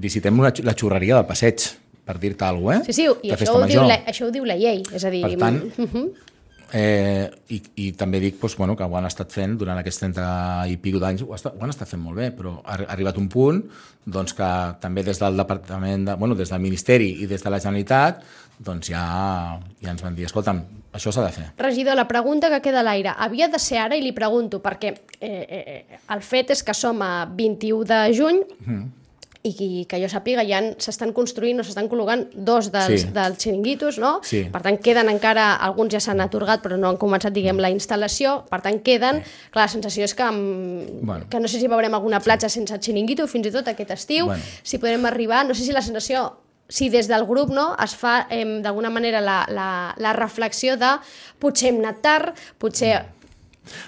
[0.03, 1.63] Licitem una, la xurreria del passeig,
[2.03, 2.91] per dir-te alguna cosa, eh?
[2.91, 5.23] Sí, sí, i això ho, diu la, això ho diu la llei, és a dir...
[5.29, 6.05] Per tant, uh -huh.
[6.75, 10.23] Eh, i, I també dic doncs, bueno, que ho han estat fent durant aquests 30
[10.73, 13.27] i pico d'anys, ho, ho han estat fent molt bé, però ha, ha arribat un
[13.29, 13.59] punt
[14.03, 14.47] doncs, que
[14.81, 18.23] també des del departament, de, bueno, des del Ministeri i des de la Generalitat
[18.59, 19.03] doncs ja,
[19.81, 20.61] ja ens van dir, escolta'm,
[20.93, 21.45] això s'ha de fer.
[21.57, 24.93] Regidor, la pregunta que queda a l'aire, havia de ser ara, i li pregunto, perquè
[25.19, 28.91] eh, eh, el fet és que som a 21 de juny, mm
[29.43, 33.09] i que jo sàpiga ja s'estan construint o s'estan col·locant dos dels, sí.
[33.11, 34.15] dels xiringuitos, no?
[34.23, 34.45] Sí.
[34.51, 38.37] Per tant, queden encara, alguns ja s'han atorgat però no han començat, diguem, la instal·lació,
[38.47, 39.49] per tant, queden, sí.
[39.51, 41.27] clar, la sensació és que, amb, bueno.
[41.29, 42.61] que no sé si veurem alguna platja sí.
[42.61, 44.47] sense xiringuito fins i tot aquest estiu, bueno.
[44.63, 46.29] si podrem arribar, no sé si la sensació
[46.69, 50.95] si des del grup no, es fa eh, d'alguna manera la, la, la reflexió de
[51.39, 52.95] potser hem anat tard, potser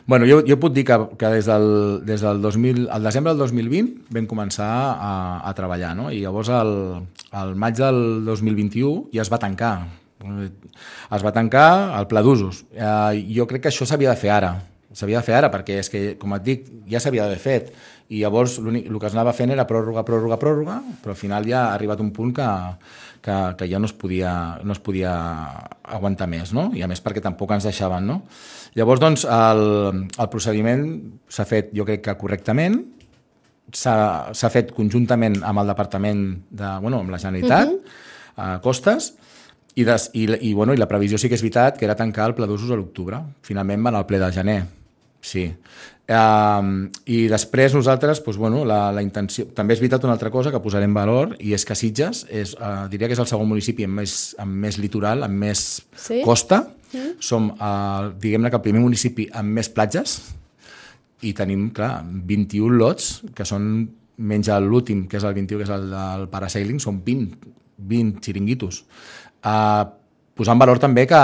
[0.08, 3.42] Bueno, jo, jo puc dir que, que des, del, des del 2000, el desembre del
[3.44, 5.12] 2020 vam començar a,
[5.44, 6.08] a treballar, no?
[6.16, 6.72] i llavors el,
[7.36, 9.74] el maig del 2021 ja es va tancar.
[10.24, 11.68] Es va tancar
[12.00, 12.64] el pla d'usos.
[12.72, 14.54] Eh, jo crec que això s'havia de fer ara,
[14.96, 17.74] s'havia de fer ara, perquè és que, com et dic, ja s'havia d'haver fet.
[18.14, 21.64] I llavors el que es anava fent era pròrroga, pròrroga, pròrroga, però al final ja
[21.66, 22.50] ha arribat un punt que,
[23.26, 25.14] que, que ja no es, podia, no es podia
[25.82, 26.68] aguantar més, no?
[26.78, 28.20] I a més perquè tampoc ens deixaven, no?
[28.78, 30.86] Llavors, doncs, el, el procediment
[31.32, 32.78] s'ha fet, jo crec que correctament,
[33.74, 38.02] s'ha fet conjuntament amb el Departament de, bueno, amb la Generalitat, uh -huh.
[38.36, 39.16] a Costes,
[39.76, 42.30] i, des, i, i, bueno, i la previsió sí que és veritat que era tancar
[42.30, 43.20] el pla d'usos a l'octubre.
[43.42, 44.64] Finalment van al ple de gener.
[45.26, 45.50] Sí.
[46.06, 49.48] Uh, I després nosaltres, doncs, bueno, la, la intenció...
[49.58, 52.86] També és veritat una altra cosa que posarem valor i és que Sitges és, uh,
[52.92, 55.66] diria que és el segon municipi amb més, amb més litoral, amb més
[55.98, 56.22] sí?
[56.26, 56.62] costa,
[56.96, 57.20] Mm.
[57.20, 60.18] Som, eh, diguem-ne que el primer municipi amb més platges
[61.26, 65.74] i tenim, clar, 21 lots, que són menys l'últim, que és el 21, que és
[65.76, 68.84] el del parasailing, són 20, 20 xiringuitos.
[70.36, 71.16] Eh, posant valor també que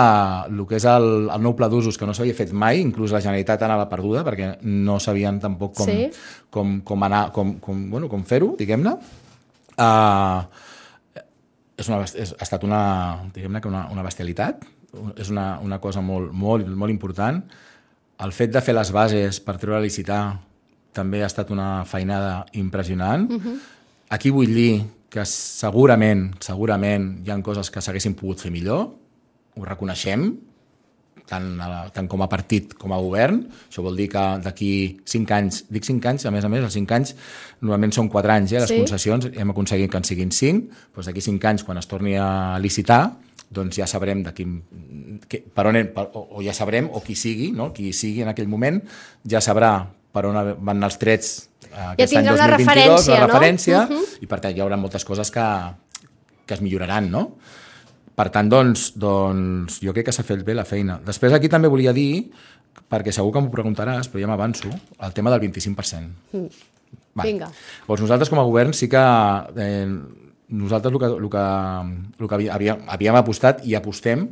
[0.47, 3.19] el que és el, el nou pla d'usos, que no s'havia fet mai, inclús la
[3.19, 6.09] Generalitat anava perduda, perquè no sabien tampoc com, sí.
[6.49, 8.93] com, com, anar, com, com, bueno, com fer-ho, diguem-ne.
[9.75, 10.45] Uh,
[11.77, 12.83] és una, és, ha estat una,
[13.35, 14.63] diguem-ne que una, una bestialitat,
[15.17, 17.41] és una, una cosa molt, molt, molt important.
[18.21, 20.21] El fet de fer les bases per treure a licitar
[20.95, 23.29] també ha estat una feinada impressionant.
[23.31, 23.59] Uh -huh.
[24.09, 29.00] Aquí vull dir que segurament, segurament hi han coses que s'haguessin pogut fer millor,
[29.57, 30.29] ho reconeixem,
[31.31, 33.41] tant, a, tant com a partit com a govern.
[33.69, 34.71] Això vol dir que d'aquí
[35.07, 37.15] 5 anys, dic 5 anys, a més a més, els 5 anys
[37.61, 38.79] normalment són 4 anys, eh, les sí.
[38.83, 42.59] concessions, hem aconseguit que en siguin 5, doncs d'aquí 5 anys, quan es torni a
[42.63, 43.03] licitar,
[43.51, 44.59] doncs ja sabrem de quin,
[45.27, 47.71] que, per on, per, o, o ja sabrem, o qui sigui, no?
[47.75, 48.79] qui sigui en aquell moment,
[49.27, 49.73] ja sabrà
[50.11, 51.31] per on van anar els trets
[51.69, 53.95] eh, aquest ja any 2022, la referència, la referència no?
[53.95, 54.23] uh -huh.
[54.23, 55.45] i per tant hi haurà moltes coses que,
[56.45, 57.37] que es milloraran, no?
[58.21, 60.99] Per tant, doncs, doncs jo crec que s'ha fet bé la feina.
[61.01, 62.27] Després aquí també volia dir,
[62.91, 66.11] perquè segur que m'ho preguntaràs, però ja m'avanço, el tema del 25%.
[66.37, 66.67] Mm.
[67.17, 67.25] Va.
[67.25, 67.49] Vinga.
[67.87, 69.01] Doncs nosaltres com a govern sí que
[69.65, 69.89] eh,
[70.53, 71.45] nosaltres el que, el que,
[72.21, 74.27] el que havíem, havíem apostat i apostem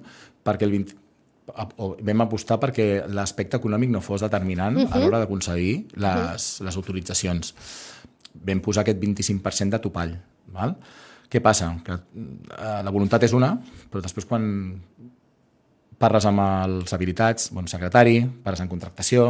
[0.46, 0.96] perquè el 20,
[1.82, 4.94] o vam apostar perquè l'aspecte econòmic no fos determinant uh -huh.
[4.94, 6.66] a l'hora d'aconseguir les, uh -huh.
[6.66, 7.56] les autoritzacions.
[8.46, 10.14] vam posar aquest 25% de topall.
[10.54, 10.78] Val?
[11.30, 11.70] Què passa?
[11.86, 13.54] Que eh, la voluntat és una,
[13.92, 14.48] però després quan
[16.00, 19.28] parles amb els habilitats, bon secretari, parles en contractació,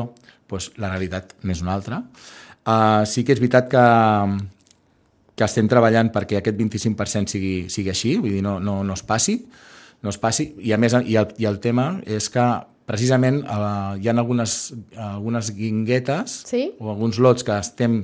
[0.50, 2.04] doncs la realitat n'és una altra.
[2.70, 3.84] Uh, sí que és veritat que,
[5.34, 9.04] que estem treballant perquè aquest 25% sigui, sigui així, vull dir, no, no, no es
[9.08, 9.40] passi,
[10.06, 12.46] no es passi, i a més, i el, i el tema és que
[12.90, 14.60] precisament uh, hi ha algunes,
[14.98, 16.70] algunes guinguetes sí?
[16.80, 18.02] o alguns lots que estem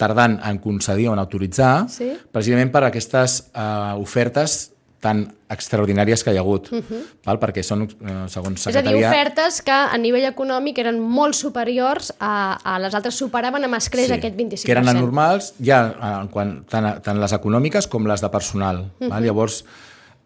[0.00, 2.14] tardant en concedir o en autoritzar, sí?
[2.32, 7.00] precisament per aquestes uh, ofertes tan extraordinàries que hi ha hagut, uh -huh.
[7.24, 7.38] val?
[7.40, 8.98] perquè són, eh, segons secretaria...
[9.00, 13.16] És a dir, ofertes que a nivell econòmic eren molt superiors a, a les altres,
[13.16, 14.66] superaven amb escreix sí, aquest 25%.
[14.66, 18.76] que eren anormals ja en quant, tant, tant les econòmiques com les de personal.
[18.76, 19.08] Uh -huh.
[19.08, 19.24] val?
[19.24, 19.64] Llavors,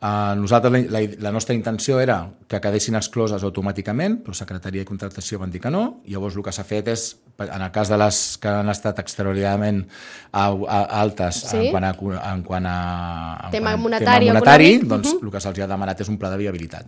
[0.05, 4.89] Uh, nosaltres, la, la, la nostra intenció era que quedessin excloses automàticament, però Secretaria de
[4.91, 7.05] Contractació van dir que no, llavors el que s'ha fet és,
[7.41, 9.81] en el cas de les que han estat extraordinàriament
[10.37, 11.63] altes sí?
[11.63, 11.95] en quant a,
[12.35, 12.77] en quant a
[13.47, 15.25] en tema quant, monetari, tema monetari doncs uh -huh.
[15.25, 16.85] el que se'ls ha demanat és un pla de viabilitat.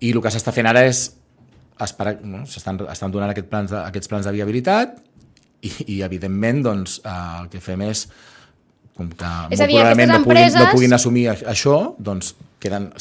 [0.00, 1.12] I el que s'està fent ara és
[1.78, 2.44] esperar, no?
[2.44, 4.98] s'estan estan donant aquests plans de, aquests plans de viabilitat
[5.60, 8.08] i, i evidentment doncs, uh, el que fem és
[8.96, 10.56] com que és a dir, probablement no, empreses...
[10.56, 12.34] puguin, no puguin assumir això, doncs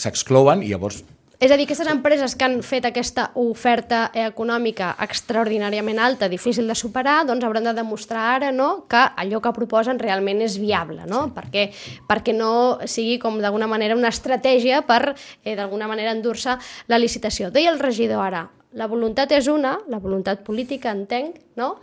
[0.02, 1.04] s'exclouen i llavors
[1.42, 6.76] és a dir, aquestes empreses que han fet aquesta oferta econòmica extraordinàriament alta, difícil de
[6.78, 11.24] superar, doncs hauran de demostrar ara no, que allò que proposen realment és viable, no?
[11.24, 11.34] Sí.
[11.40, 11.64] Perquè,
[12.12, 12.54] perquè no
[12.86, 17.50] sigui com d'alguna manera una estratègia per eh, d'alguna manera endur-se la licitació.
[17.50, 18.44] Deia el regidor ara,
[18.78, 21.80] la voluntat és una, la voluntat política, entenc, no?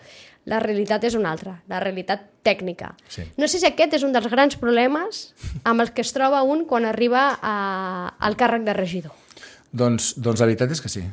[0.48, 2.94] La realitat és una altra, la realitat tècnica.
[3.08, 3.26] Sí.
[3.36, 5.32] No sé si aquest és un dels grans problemes
[5.68, 7.56] amb els que es troba un quan arriba a,
[8.18, 9.16] al càrrec de regidor.
[9.72, 11.04] Doncs, doncs la veritat és que sí.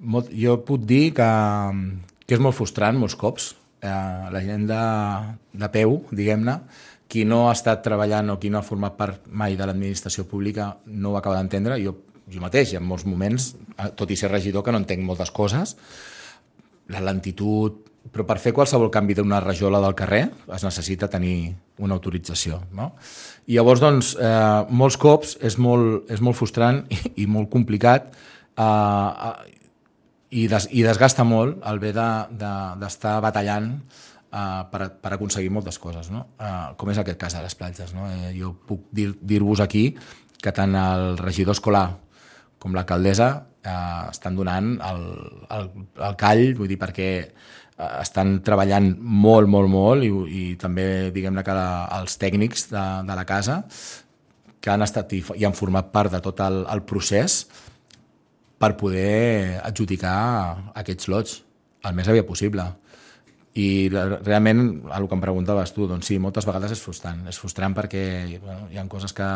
[0.00, 1.28] Molt, jo puc dir que,
[2.26, 3.52] que és molt frustrant molts cops.
[3.84, 3.92] Eh,
[4.32, 4.82] la gent de,
[5.60, 6.58] de peu, diguem-ne,
[7.06, 10.72] qui no ha estat treballant o qui no ha format part mai de l'administració pública
[10.86, 11.78] no ho acaba d'entendre.
[11.84, 11.94] Jo,
[12.32, 15.76] jo mateix, ha molts moments, eh, tot i ser regidor, que no entenc moltes coses,
[16.90, 21.96] la lentitud, però per fer qualsevol canvi d'una rajola del carrer es necessita tenir una
[21.96, 22.60] autorització.
[22.76, 22.92] No?
[23.46, 28.12] I llavors, doncs, eh, molts cops és molt, és molt frustrant i, i molt complicat
[28.12, 29.32] eh,
[30.34, 32.52] i, des, i desgasta molt el bé d'estar de,
[32.84, 33.70] de, batallant
[34.34, 36.26] eh, per, per aconseguir moltes coses, no?
[36.38, 37.96] eh, com és aquest cas a les platges.
[37.96, 38.08] No?
[38.10, 39.88] Eh, jo puc dir-vos dir aquí
[40.44, 41.88] que tant el regidor escolar
[42.60, 43.30] com l'alcaldessa
[43.64, 45.04] eh, estan donant el,
[45.56, 45.70] el,
[46.08, 47.10] el call, vull dir, perquè
[47.74, 53.16] estan treballant molt, molt, molt i, i també diguem-ne que la, els tècnics de, de
[53.18, 53.62] la casa
[54.62, 57.42] que han estat i, i han format part de tot el, el procés
[58.62, 60.14] per poder adjudicar
[60.80, 61.40] aquests lots
[61.84, 62.64] el més aviat possible.
[63.60, 64.62] I realment,
[64.96, 67.20] el que em preguntaves tu, doncs sí, moltes vegades és frustrant.
[67.30, 68.04] És frustrant perquè
[68.40, 69.26] bueno, hi ha coses que,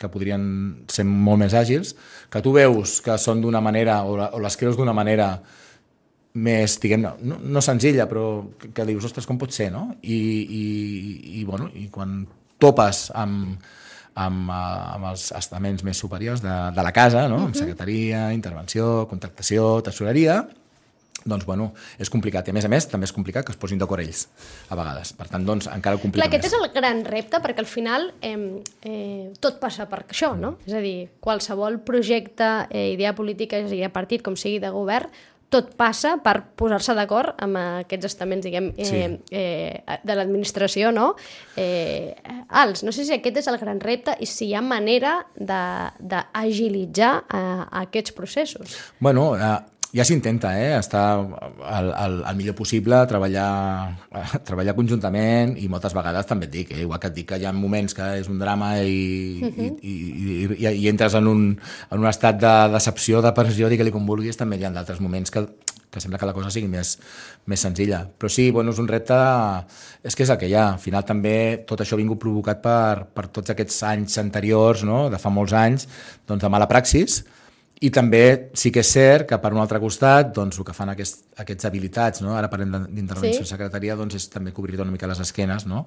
[0.00, 0.46] que podrien
[0.90, 1.92] ser molt més àgils,
[2.32, 5.28] que tu veus que són d'una manera o, o les creus d'una manera
[6.34, 8.26] més, diguem no, no senzilla, però
[8.58, 9.86] que, que dius, ostres, com pot ser, no?
[10.02, 10.64] I, i,
[11.40, 12.24] i, bueno, i quan
[12.62, 13.54] topes amb,
[14.18, 17.36] amb, eh, amb els estaments més superiors de, de la casa, no?
[17.36, 17.46] Uh -huh.
[17.52, 20.42] amb secretaria, intervenció, contractació, tesoreria,
[21.24, 22.48] doncs, bueno, és complicat.
[22.48, 24.28] I, a més a més, també és complicat que es posin d'acord ells,
[24.68, 25.12] a vegades.
[25.16, 26.52] Per tant, doncs, encara ho complica Clar, aquest més.
[26.52, 30.58] és el gran repte, perquè al final eh, eh, tot passa per això, no?
[30.66, 35.08] És a dir, qualsevol projecte, eh, idea política, sigui de partit com sigui de govern,
[35.54, 39.02] tot passa per posar-se d'acord amb aquests estaments, diguem, eh, sí.
[39.30, 41.12] eh, de l'administració, no?
[41.60, 42.14] Eh,
[42.48, 42.82] alts.
[42.86, 47.62] No sé si aquest és el gran repte i si hi ha manera d'agilitzar eh,
[47.84, 48.78] aquests processos.
[48.98, 49.54] Bueno, eh,
[49.94, 50.72] ja s'intenta, eh?
[50.76, 53.94] estar el, el, el millor possible, treballar,
[54.48, 56.82] treballar conjuntament i moltes vegades també et dic, eh?
[56.82, 59.68] igual que et dic que hi ha moments que és un drama i, uh -huh.
[59.82, 61.46] i, i, i, i entres en un,
[61.90, 65.30] en un estat de decepció, de pressió, digue-li com vulguis, també hi ha d'altres moments
[65.30, 65.46] que,
[65.94, 66.98] que sembla que la cosa sigui més,
[67.46, 68.02] més senzilla.
[68.18, 69.14] Però sí, bueno, és un repte,
[70.02, 70.72] és que és el que hi ha.
[70.72, 75.08] Al final també tot això ha vingut provocat per, per tots aquests anys anteriors, no?
[75.08, 75.86] de fa molts anys,
[76.26, 77.22] doncs de mala praxis,
[77.84, 80.92] i també sí que és cert que per un altre costat doncs, el que fan
[80.94, 82.32] aquest, aquests habilitats, no?
[82.38, 83.50] ara parlem d'intervenció sí?
[83.50, 85.84] secretaria, doncs és també cobrir una mica les esquenes, no?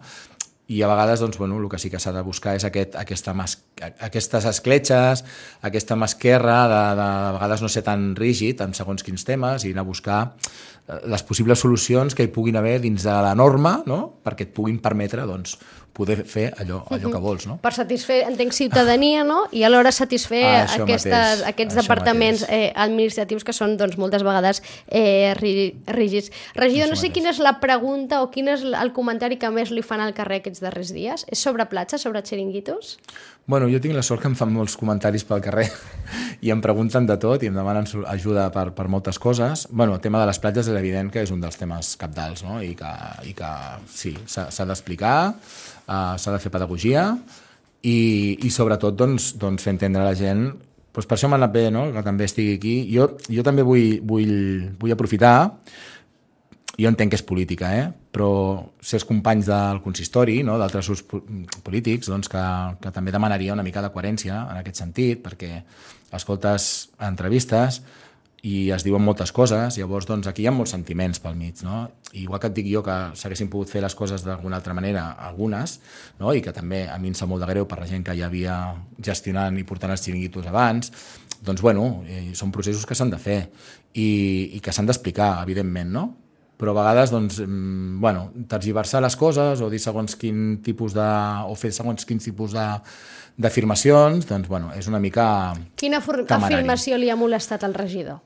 [0.68, 3.34] i a vegades doncs, bueno, el que sí que s'ha de buscar és aquest, aquesta
[3.34, 3.56] mas,
[4.04, 5.24] aquestes escletxes,
[5.64, 9.72] aquesta masquerra de, de, de vegades no ser tan rígid en segons quins temes i
[9.72, 13.78] anar a buscar eh, les possibles solucions que hi puguin haver dins de la norma
[13.88, 14.02] no?
[14.28, 15.56] perquè et puguin permetre doncs,
[15.98, 17.48] poder fer allò, allò que vols.
[17.50, 17.58] No?
[17.64, 19.48] Per satisfer, entenc, ciutadania no?
[19.52, 22.70] i alhora satisfer Ah, aquestes, mateix, aquests departaments mateix.
[22.70, 26.30] eh, administratius que són doncs, moltes vegades eh, rí- rígids.
[26.54, 27.14] Regidor, Això no sé mateix.
[27.18, 30.44] quina és la pregunta o quin és el comentari que més li fan al carrer
[30.44, 31.26] aquests darrers dies.
[31.28, 33.00] És sobre platja, sobre xiringuitos?
[33.48, 35.70] Bueno, jo tinc la sort que em fan molts comentaris pel carrer
[36.46, 39.68] i em pregunten de tot i em demanen ajuda per, per moltes coses.
[39.72, 42.60] Bueno, el tema de les platges és evident que és un dels temes capdals no?
[42.62, 42.92] I, que,
[43.24, 43.52] i que
[43.88, 45.34] sí, s'ha d'explicar,
[45.88, 47.10] uh, s'ha de fer pedagogia
[47.82, 50.50] i, i sobretot doncs, doncs fer entendre a la gent
[50.98, 51.92] doncs per això m'ha anat bé no?
[51.94, 52.76] que també estigui aquí.
[52.90, 54.34] Jo, jo també vull, vull,
[54.80, 55.52] vull aprofitar
[56.78, 57.86] jo entenc que és política, eh?
[58.14, 58.30] però
[58.82, 60.60] ser companys del consistori, no?
[60.62, 61.24] d'altres grups po-
[61.66, 62.44] polítics, doncs que,
[62.82, 65.64] que també demanaria una mica de coherència en aquest sentit, perquè
[66.18, 67.82] escoltes entrevistes
[68.46, 71.64] i es diuen moltes coses, llavors doncs, aquí hi ha molts sentiments pel mig.
[71.66, 71.86] No?
[72.14, 75.08] I igual que et dic jo que s'haguessin pogut fer les coses d'alguna altra manera,
[75.30, 75.80] algunes,
[76.20, 76.34] no?
[76.38, 78.30] i que també a mi em sap molt de greu per la gent que ja
[78.30, 78.60] havia
[79.04, 80.94] gestionant i portant els xiringuitos abans,
[81.42, 83.42] doncs bueno, eh, són processos que s'han de fer
[83.94, 84.08] i,
[84.58, 86.08] i que s'han d'explicar, evidentment, no?
[86.58, 91.08] Però a vegades doncs, mm, bueno, tergiversar les coses o dir segons quin tipus de...
[91.48, 92.66] o fer segons quins tipus de
[93.38, 95.54] d'afirmacions, doncs, bueno, és una mica...
[95.78, 96.56] Quina Temerari.
[96.56, 98.18] afirmació li ha molestat al regidor?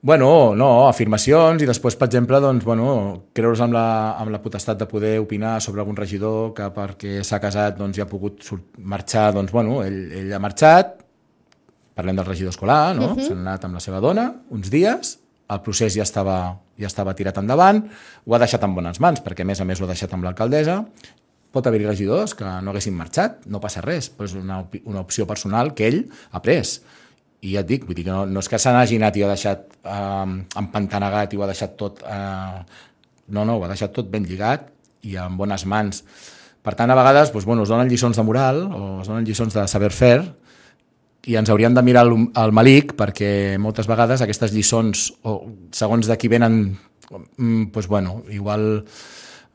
[0.00, 2.86] Bueno, no, afirmacions i després, per exemple, doncs, bueno,
[3.36, 3.84] creure's amb la,
[4.16, 8.06] amb la potestat de poder opinar sobre algun regidor que perquè s'ha casat doncs, ja
[8.06, 8.40] ha pogut
[8.78, 10.96] marxar, doncs, bueno, ell, ell ha marxat,
[11.92, 13.10] parlem del regidor escolar, no?
[13.10, 13.28] Uh -huh.
[13.28, 15.18] s'ha anat amb la seva dona uns dies,
[15.50, 16.36] el procés ja estava,
[16.78, 17.82] ja estava tirat endavant,
[18.26, 20.26] ho ha deixat en bones mans, perquè a més a més ho ha deixat amb
[20.28, 20.80] l'alcaldessa,
[21.50, 25.02] pot haver-hi regidors que no haguessin marxat, no passa res, però és una, opi- una
[25.02, 26.76] opció personal que ell ha pres.
[27.42, 29.24] I ja et dic, vull dir que no, no és que se n'hagi anat i
[29.24, 32.04] ho ha deixat eh, empantanegat i ho ha deixat tot...
[32.04, 32.60] Eh,
[33.30, 34.68] no, no, ho ha deixat tot ben lligat
[35.06, 36.04] i en bones mans.
[36.60, 39.54] Per tant, a vegades doncs, bueno, es donen lliçons de moral o es donen lliçons
[39.56, 40.18] de saber fer
[41.26, 45.42] i ens hauríem de mirar al, al malic perquè moltes vegades aquestes lliçons o
[45.72, 46.78] segons de qui venen
[47.36, 48.84] mm, pues bueno, igual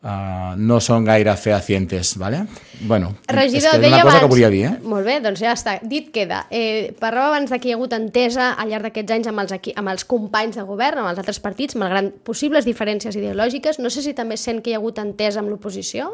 [0.06, 2.44] uh, no són gaire fehacientes, ¿vale?
[2.82, 4.20] Bueno, Regidor, és que és una cosa abans...
[4.22, 4.74] que volia dir, eh?
[4.86, 6.44] Molt bé, doncs ja està, dit queda.
[6.54, 9.56] Eh, parlava abans de que hi ha hagut entesa al llarg d'aquests anys amb els,
[9.58, 13.80] equi amb els companys de govern, amb els altres partits, malgrat possibles diferències ideològiques.
[13.82, 16.12] No sé si també sent que hi ha hagut entesa amb l'oposició.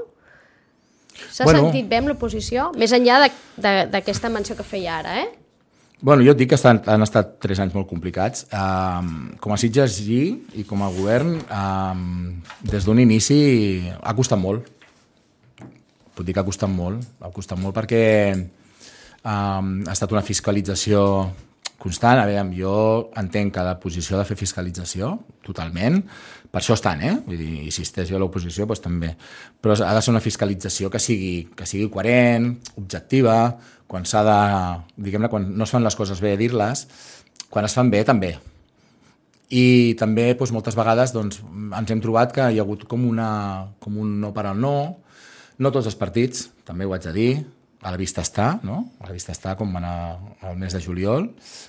[1.31, 1.65] S'ha Bueno.
[1.67, 2.71] sentit bé amb l'oposició?
[2.79, 5.29] Més enllà de- de- d'aquesta menció que feia ara, eh?
[6.01, 8.47] Bueno, jo et dic que estan, han estat tres anys molt complicats.
[8.57, 10.15] Um, com a Sitges G
[10.57, 13.37] i com a govern, um, des d'un inici
[14.01, 14.65] ha costat molt.
[16.17, 17.05] Puc dir que ha costat molt.
[17.21, 18.01] Ha costat molt perquè
[18.33, 21.03] um, ha estat una fiscalització
[21.81, 22.17] constant.
[22.17, 22.73] A veure, jo
[23.21, 25.11] entenc que la posició de fer fiscalització,
[25.45, 26.01] totalment,
[26.51, 27.13] per això estan, eh?
[27.27, 29.13] Vull dir, i si estés jo a l'oposició, doncs també.
[29.61, 33.37] Però ha de ser una fiscalització que sigui, que sigui coherent, objectiva,
[33.91, 34.37] quan s'ha de...
[35.03, 36.85] Diguem-ne, quan no es fan les coses bé, dir-les,
[37.51, 38.37] quan es fan bé, també.
[39.51, 41.41] I també, doncs, moltes vegades, doncs,
[41.75, 43.31] ens hem trobat que hi ha hagut com, una,
[43.83, 44.75] com un no per al no,
[45.59, 47.31] no tots els partits, també ho haig de dir,
[47.81, 48.77] a la vista està, no?
[49.01, 49.93] A la vista està com va anar
[50.47, 51.25] el mes de juliol.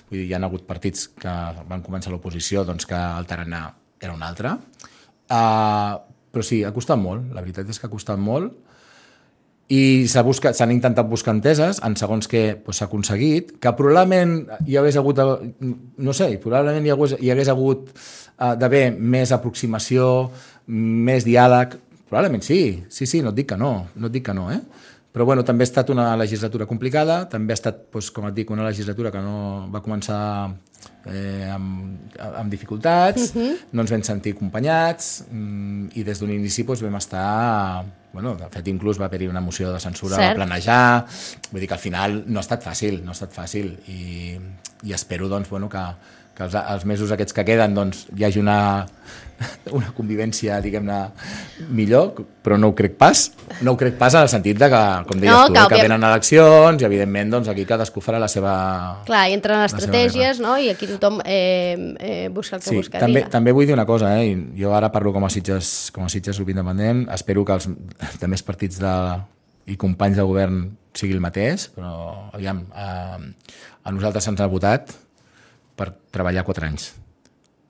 [0.09, 1.33] Vull dir, hi ha hagut partits que
[1.67, 3.63] van començar l'oposició doncs que el tarannà
[3.99, 4.53] era un altre.
[5.25, 5.97] Uh,
[6.33, 7.33] però sí, ha costat molt.
[7.33, 8.53] La veritat és que ha costat molt
[9.71, 14.97] i s'han intentat buscar enteses en segons què doncs, s'ha aconseguit, que probablement hi hagués
[14.99, 15.21] hagut,
[15.63, 20.29] no sé, probablement hi hagués, hi hagués hagut uh, d'haver més aproximació,
[20.67, 21.77] més diàleg,
[22.09, 24.59] probablement sí, sí, sí, no et dic que no, no et dic que no, eh?
[25.13, 28.49] Però bueno, també ha estat una legislatura complicada, també ha estat, doncs, com et dic,
[28.49, 30.19] una legislatura que no va començar
[31.05, 33.57] eh, amb, amb dificultats, uh -huh.
[33.71, 37.85] no ens vam sentir acompanyats mm, i des d'un inici doncs, vam estar...
[38.13, 40.31] Bueno, de fet, inclús va haver-hi una moció de censura Cert.
[40.31, 41.05] a planejar,
[41.51, 44.37] vull dir que al final no ha estat fàcil, no ha estat fàcil i,
[44.83, 45.83] i espero doncs, bueno, que,
[46.33, 48.57] que els, els mesos aquests que queden doncs, hi hagi una,
[49.77, 50.97] una convivència, diguem-ne,
[51.73, 53.27] millor, però no ho crec pas.
[53.61, 55.67] No ho crec pas en el sentit de que, com deies No, tu, que eh,
[55.75, 58.53] que venen eleccions i, evidentment, doncs, aquí cadascú farà la seva...
[59.05, 60.55] Clar, hi entren estratègies, no?
[60.57, 63.03] I aquí tothom eh, eh, busca el que Sí, busca.
[63.03, 64.31] també, també vull dir una cosa, eh?
[64.33, 67.69] i jo ara parlo com a Sitges, com a Sitges Independent, espero que els
[68.21, 68.95] també els partits de,
[69.69, 70.63] i companys de govern
[70.97, 71.93] sigui el mateix, però
[72.33, 73.17] aviam, a,
[73.83, 74.91] a nosaltres se'ns ha votat
[75.79, 76.91] per treballar quatre anys.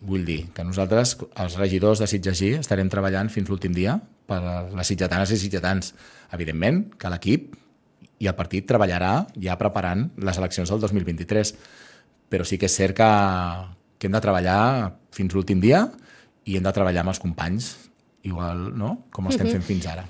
[0.04, 3.95] Vull dir que nosaltres, els regidors de Sitges G, estarem treballant fins l'últim dia
[4.28, 4.41] per
[4.76, 5.93] les sitgetanes i sitgetans.
[6.36, 7.54] Evidentment que l'equip
[8.20, 11.54] i el partit treballarà ja preparant les eleccions del 2023,
[12.32, 13.10] però sí que és cert que,
[13.97, 14.60] que hem de treballar
[15.16, 15.86] fins l'últim dia
[16.43, 17.72] i hem de treballar amb els companys,
[18.28, 18.97] igual no?
[19.14, 20.04] com estem fent fins ara.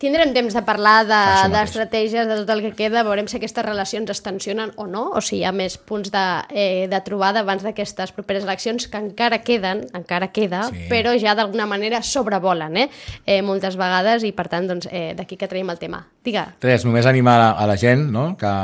[0.00, 4.08] Tindrem temps de parlar d'estratègies, de, de tot el que queda, veurem si aquestes relacions
[4.08, 6.22] es tensionen o no, o si hi ha més punts de,
[6.56, 10.86] eh, de trobada abans d'aquestes properes eleccions, que encara queden, encara queda, Sí.
[10.88, 12.88] però ja d'alguna manera sobrevolen, eh?
[13.26, 13.42] eh?
[13.44, 16.06] moltes vegades, i per tant, doncs, eh, d'aquí que traiem el tema.
[16.24, 18.38] Diga, Res, només animar a, a la gent no?
[18.40, 18.56] que,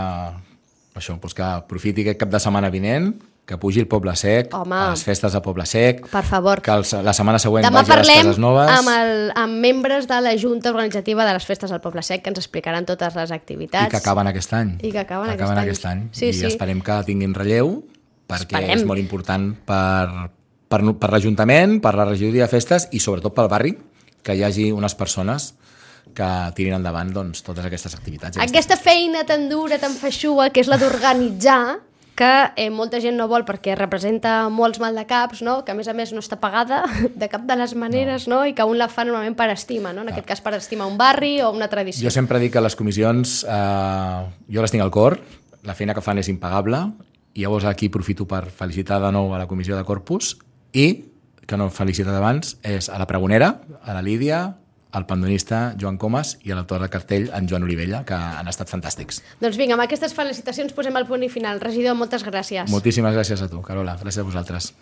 [0.97, 3.13] això, doncs que aprofiti aquest cap de setmana vinent,
[3.47, 4.75] que pugi el Poble Sec, Home.
[4.75, 6.61] a les festes de Poble Sec, per favor.
[6.63, 8.71] que els, la setmana següent Demà vagi a les parlem Cases Noves.
[8.75, 12.31] amb, el, amb membres de la Junta Organitzativa de les Festes del Poble Sec que
[12.35, 13.87] ens explicaran totes les activitats.
[13.87, 14.73] I que acaben aquest any.
[14.83, 15.69] I que acaben aquest acaben any.
[15.71, 16.09] aquest any.
[16.11, 16.47] Sí, I sí.
[16.51, 17.85] esperem que tinguin relleu,
[18.27, 18.75] perquè Esperem.
[18.81, 20.31] és molt important per,
[20.69, 23.77] per, per l'Ajuntament, per la regidoria de festes i sobretot pel barri,
[24.27, 25.53] que hi hagi unes persones
[26.17, 26.27] que
[26.57, 28.39] tirin endavant doncs, totes aquestes activitats.
[28.43, 31.79] Aquesta feina tan dura, tan feixuga, que és la d'organitzar,
[32.17, 35.61] que eh, molta gent no vol perquè representa molts maldecaps, no?
[35.67, 36.83] que a més a més no està pagada
[37.21, 38.41] de cap de les maneres no.
[38.41, 38.43] No?
[38.49, 40.03] i que un la fa normalment per estima, no?
[40.03, 42.09] en aquest cas per estima un barri o una tradició.
[42.09, 45.21] Jo sempre dic que les comissions, eh, jo les tinc al cor,
[45.65, 46.81] la feina que fan és impagable,
[47.37, 50.35] i llavors aquí aprofito per felicitar de nou a la comissió de Corpus
[50.73, 50.89] i,
[51.47, 54.57] que no he felicitat abans, és a la pregonera, a la Lídia,
[54.93, 59.23] al pandonista Joan Comas i l'autor de cartell, en Joan Olivella, que han estat fantàstics.
[59.43, 61.61] Doncs vinga, amb aquestes felicitacions posem el punt i final.
[61.61, 62.71] Regidor, moltes gràcies.
[62.73, 63.99] Moltíssimes gràcies a tu, Carola.
[64.01, 64.73] Gràcies a vosaltres.